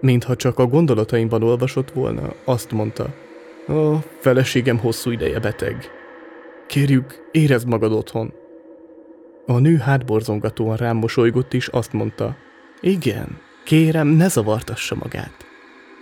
[0.00, 3.14] mintha csak a gondolataimban olvasott volna, azt mondta.
[3.68, 5.90] A feleségem hosszú ideje beteg.
[6.66, 8.32] Kérjük, érezd magad otthon.
[9.46, 12.36] A nő hátborzongatóan rám mosolygott, és azt mondta.
[12.80, 15.46] Igen, kérem, ne zavartassa magát.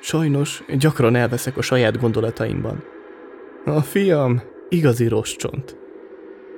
[0.00, 2.84] Sajnos gyakran elveszek a saját gondolataimban.
[3.64, 5.76] A fiam igazi rossz csont.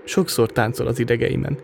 [0.04, 1.58] Sokszor táncol az idegeimen.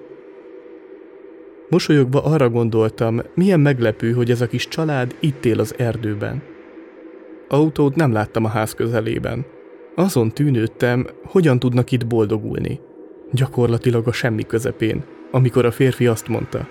[1.73, 6.43] Mosolyogva arra gondoltam, milyen meglepő, hogy ez a kis család itt él az erdőben.
[7.49, 9.45] Autót nem láttam a ház közelében.
[9.95, 12.81] Azon tűnődtem, hogyan tudnak itt boldogulni.
[13.31, 16.69] Gyakorlatilag a semmi közepén, amikor a férfi azt mondta.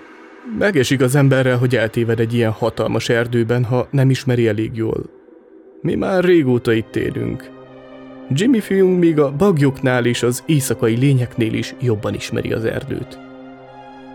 [0.58, 5.10] Megesik az emberrel, hogy eltéved egy ilyen hatalmas erdőben, ha nem ismeri elég jól.
[5.80, 7.50] Mi már régóta itt élünk.
[8.30, 13.21] Jimmy fiunk még a bagyoknál és az éjszakai lényeknél is jobban ismeri az erdőt.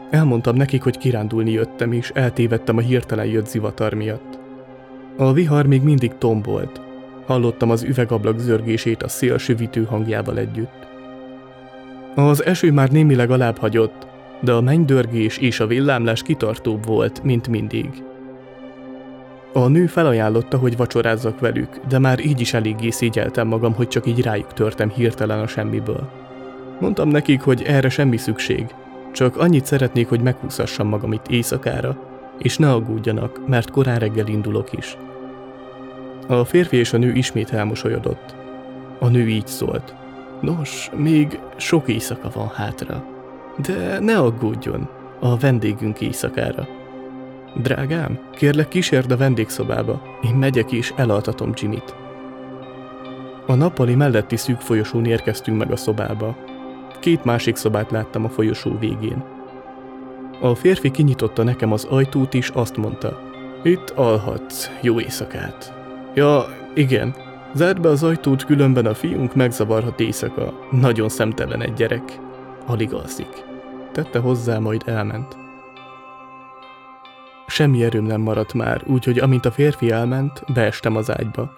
[0.10, 4.39] Elmondtam nekik, hogy kirándulni jöttem, és eltévedtem a hirtelen jött zivatar miatt.
[5.18, 6.82] A vihar még mindig tombolt.
[7.26, 10.88] Hallottam az üvegablak zörgését a szél süvítő hangjával együtt.
[12.16, 14.08] Az eső már némileg alább hagyott,
[14.41, 18.03] de a mennydörgés és a villámlás kitartóbb volt, mint mindig.
[19.53, 24.05] A nő felajánlotta, hogy vacsorázzak velük, de már így is eléggé szégyeltem magam, hogy csak
[24.05, 26.10] így rájuk törtem hirtelen a semmiből.
[26.80, 28.66] Mondtam nekik, hogy erre semmi szükség,
[29.18, 31.97] csak annyit szeretnék, hogy meghúzhassam magam itt éjszakára,
[32.38, 34.97] és ne aggódjanak, mert korán reggel indulok is.
[36.28, 38.36] A férfi és a nő ismét elmosolyodott.
[38.99, 39.95] A nő így szólt.
[40.41, 43.05] Nos, még sok éjszaka van hátra.
[43.68, 44.89] De ne aggódjon,
[45.20, 46.68] a vendégünk éjszakára.
[47.55, 50.01] Drágám, kérlek kísérd a vendégszobába.
[50.22, 51.95] Én megyek és elaltatom Jimmy-t.
[53.45, 56.36] A nappali melletti szűk folyosón érkeztünk meg a szobába.
[56.99, 59.23] Két másik szobát láttam a folyosó végén.
[60.41, 63.21] A férfi kinyitotta nekem az ajtót és azt mondta,
[63.63, 65.73] Itt alhatsz, jó éjszakát.
[66.13, 67.15] Ja, igen,
[67.53, 70.53] zárd be az ajtót, különben a fiunk megzavarhat éjszaka.
[70.71, 72.19] Nagyon szemtelen egy gyerek.
[72.65, 73.45] Alig alszik.
[73.91, 75.35] Tette hozzá, majd elment.
[77.47, 81.51] Semmi erőm nem maradt már, úgyhogy amint a férfi elment, beestem az ágyba.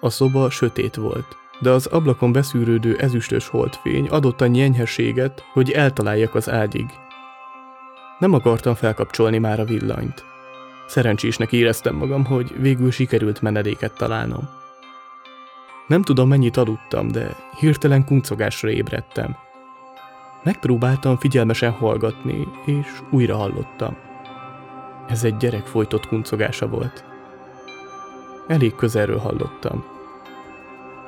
[0.00, 6.34] A szoba sötét volt, de az ablakon beszűrődő ezüstös holdfény adott a enyhességet, hogy eltaláljak
[6.34, 6.86] az ágyig.
[8.18, 10.24] Nem akartam felkapcsolni már a villanyt.
[10.86, 14.48] Szerencsésnek éreztem magam, hogy végül sikerült menedéket találnom.
[15.86, 19.36] Nem tudom mennyit aludtam, de hirtelen kuncogásra ébredtem.
[20.42, 23.96] Megpróbáltam figyelmesen hallgatni, és újra hallottam.
[25.08, 27.04] Ez egy gyerek folytott kuncogása volt.
[28.46, 29.99] Elég közelről hallottam.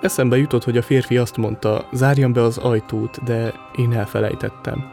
[0.02, 4.84] Eszembe jutott, hogy a férfi azt mondta, zárjam be az ajtót, de én elfelejtettem.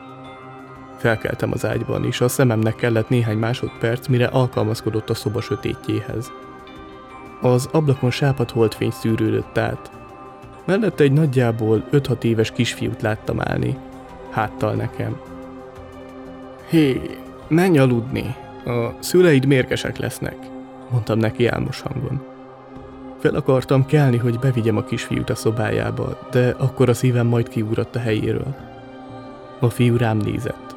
[0.98, 6.32] Felkeltem az ágyban, és a szememnek kellett néhány másodperc, mire alkalmazkodott a szoba sötétjéhez.
[7.42, 9.92] Az ablakon sápat holdfény szűrődött át.
[10.66, 13.78] Mellette egy nagyjából 5-6 éves kisfiút láttam állni,
[14.30, 15.20] háttal nekem.
[16.68, 17.02] Hé,
[17.48, 18.36] menj aludni,
[18.66, 20.38] a szüleid mérgesek lesznek,
[20.90, 22.29] mondtam neki álmos hangon.
[23.20, 27.96] Fel akartam kelni, hogy bevigyem a kisfiút a szobájába, de akkor a szívem majd kiugrott
[27.96, 28.56] a helyéről.
[29.60, 30.76] A fiú rám nézett.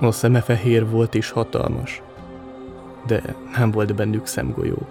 [0.00, 2.02] A szeme fehér volt és hatalmas,
[3.06, 3.22] de
[3.56, 4.86] nem volt bennük szemgolyó.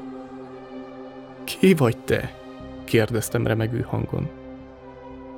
[1.43, 2.33] Ki vagy te?
[2.83, 4.29] kérdeztem remegő hangon.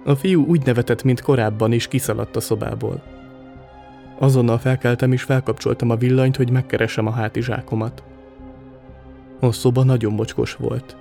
[0.05, 3.03] A fiú úgy nevetett, mint korábban, és kiszaladt a szobából.
[4.20, 8.03] Azonnal felkeltem és felkapcsoltam a villanyt, hogy megkeresem a hátizsákomat.
[9.39, 10.95] A szoba nagyon mocskos volt.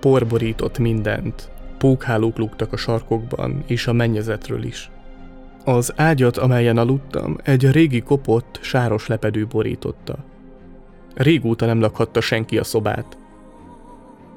[0.00, 4.90] Porborított mindent, pókhálók lúgtak a sarkokban és a mennyezetről is.
[5.64, 10.16] Az ágyat, amelyen aludtam, egy régi kopott, sáros lepedő borította.
[11.14, 13.18] Régóta nem lakhatta senki a szobát.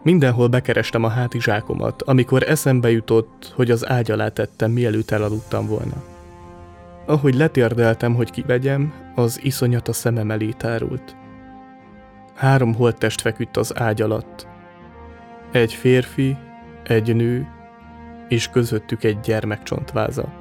[0.04, 6.04] Mindenhol bekerestem a hátizsákomat, amikor eszembe jutott, hogy az ágy alá tettem, mielőtt elaludtam volna.
[7.06, 11.16] Ahogy letérdeltem, hogy kivegyem, az iszonyat a szemem elé tárult.
[12.36, 14.48] Három holttest feküdt az ágy alatt.
[15.52, 16.38] Egy férfi,
[16.84, 17.48] egy nő,
[18.28, 20.34] és közöttük egy gyermekcsontváza.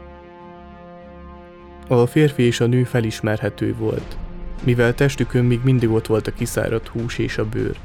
[1.89, 4.17] A férfi és a nő felismerhető volt,
[4.65, 7.77] mivel testükön még mindig ott volt a kiszáradt hús és a bőr.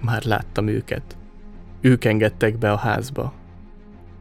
[0.00, 1.16] Már láttam őket.
[1.80, 3.32] Ők engedtek be a házba.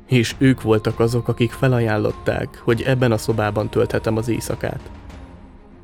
[0.07, 4.91] És ők voltak azok, akik felajánlották, hogy ebben a szobában tölthetem az éjszakát.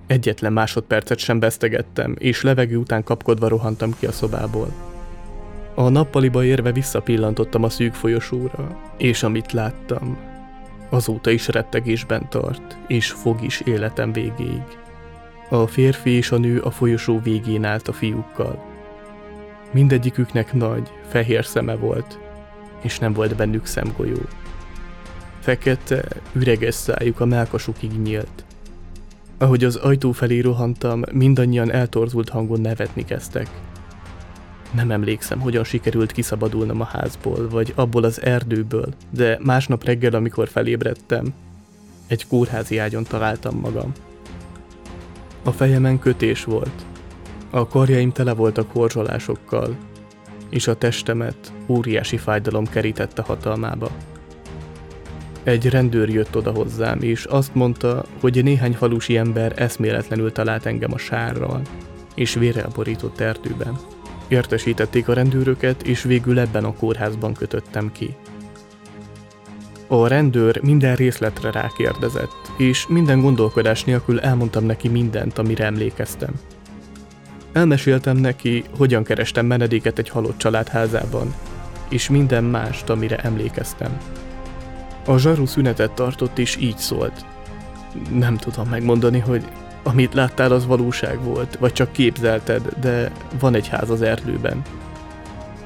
[0.07, 4.94] Egyetlen másodpercet sem vesztegettem, és levegő után kapkodva rohantam ki a szobából.
[5.75, 10.17] A nappaliba érve visszapillantottam a szűk folyosóra, és amit láttam,
[10.89, 14.63] azóta is rettegésben tart, és fog is életem végéig.
[15.49, 18.63] A férfi és a nő a folyosó végén állt a fiúkkal.
[19.71, 22.19] Mindegyiküknek nagy, fehér szeme volt,
[22.81, 24.19] és nem volt bennük szemgolyó.
[25.39, 28.45] Fekete, üreges szájuk a melkasukig nyílt.
[29.37, 33.49] Ahogy az ajtó felé rohantam, mindannyian eltorzult hangon nevetni kezdtek.
[34.75, 40.47] Nem emlékszem, hogyan sikerült kiszabadulnom a házból, vagy abból az erdőből, de másnap reggel, amikor
[40.47, 41.33] felébredtem,
[42.07, 43.91] egy kórházi ágyon találtam magam.
[45.43, 46.85] A fejemen kötés volt.
[47.49, 49.75] A karjaim tele voltak horzsolásokkal,
[50.49, 53.91] és a testemet óriási fájdalom kerítette hatalmába.
[55.43, 60.93] Egy rendőr jött oda hozzám, és azt mondta, hogy néhány falusi ember eszméletlenül talált engem
[60.93, 61.61] a sárral,
[62.15, 63.77] és vérrel borított erdőben.
[64.27, 68.15] Értesítették a rendőröket, és végül ebben a kórházban kötöttem ki.
[69.87, 76.33] A rendőr minden részletre rákérdezett, és minden gondolkodás nélkül elmondtam neki mindent, amire emlékeztem.
[77.51, 81.33] Elmeséltem neki, hogyan kerestem menedéket egy halott család házában,
[81.89, 83.97] és minden mást, amire emlékeztem.
[85.05, 87.25] A zsaru szünetet tartott, és így szólt.
[88.11, 89.43] Nem tudom megmondani, hogy
[89.87, 94.61] amit láttál, az valóság volt, vagy csak képzelted, de van egy ház az erdőben.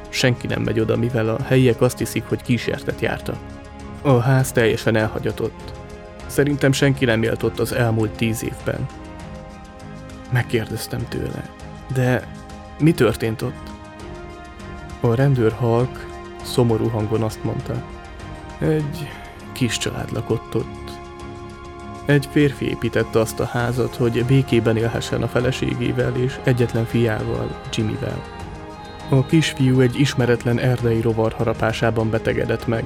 [0.10, 3.34] Senki nem megy oda, mivel a helyiek azt hiszik, hogy kísértet járta.
[4.02, 5.72] A ház teljesen elhagyatott.
[6.26, 8.86] Szerintem senki nem élt ott az elmúlt tíz évben.
[10.32, 11.50] Megkérdeztem tőle.
[11.94, 12.28] De
[12.80, 13.70] mi történt ott?
[15.00, 16.06] A rendőr halk,
[16.44, 17.84] szomorú hangon azt mondta.
[18.60, 19.08] Egy
[19.52, 20.79] kis család lakott ott.
[22.10, 28.24] Egy férfi építette azt a házat, hogy békében élhessen a feleségével és egyetlen fiával, Jimmyvel.
[29.10, 32.84] A kisfiú egy ismeretlen erdei rovar harapásában betegedett meg.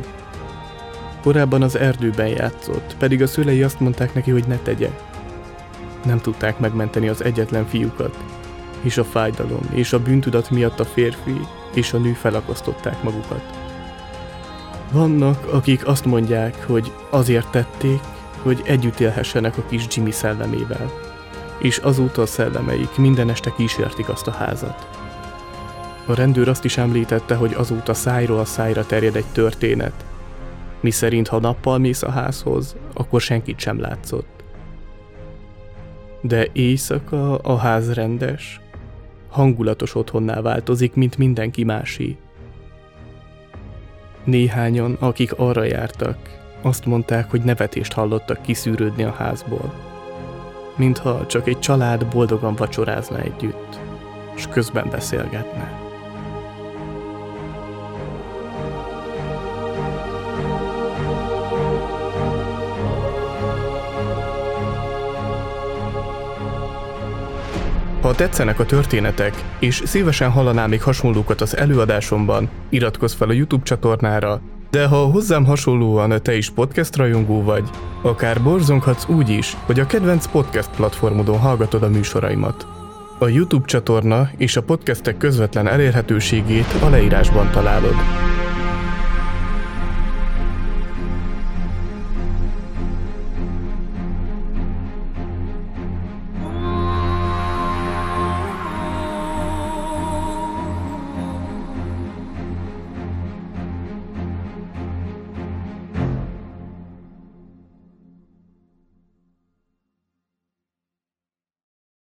[1.21, 4.89] Korábban az erdőben játszott, pedig a szülei azt mondták neki, hogy ne tegye.
[6.05, 8.17] Nem tudták megmenteni az egyetlen fiúkat,
[8.81, 11.39] és a fájdalom és a bűntudat miatt a férfi
[11.73, 13.43] és a nő felakasztották magukat.
[14.91, 17.99] Vannak, akik azt mondják, hogy azért tették,
[18.43, 20.91] hogy együtt élhessenek a kis Jimmy szellemével,
[21.57, 24.87] és azóta a szellemeik minden este kísértik azt a házat.
[26.05, 30.05] A rendőr azt is említette, hogy azóta szájról a szájra terjed egy történet,
[30.83, 34.43] mi szerint ha nappal mész a házhoz, akkor senkit sem látszott.
[36.21, 38.61] De éjszaka a ház rendes,
[39.29, 42.17] hangulatos otthonná változik, mint mindenki másé.
[44.23, 46.17] Néhányan, akik arra jártak,
[46.63, 49.73] azt mondták, hogy nevetést hallottak kiszűrődni a házból.
[50.75, 53.79] Mintha csak egy család boldogan vacsorázna együtt,
[54.35, 55.81] és közben beszélgetne.
[68.01, 73.63] Ha tetszenek a történetek, és szívesen hallanál még hasonlókat az előadásomban, iratkozz fel a YouTube
[73.63, 74.41] csatornára,
[74.73, 77.69] de ha hozzám hasonlóan te is podcast rajongó vagy,
[78.01, 82.67] akár borzonghatsz úgy is, hogy a kedvenc podcast platformodon hallgatod a műsoraimat.
[83.19, 87.95] A YouTube csatorna és a podcastek közvetlen elérhetőségét a leírásban találod.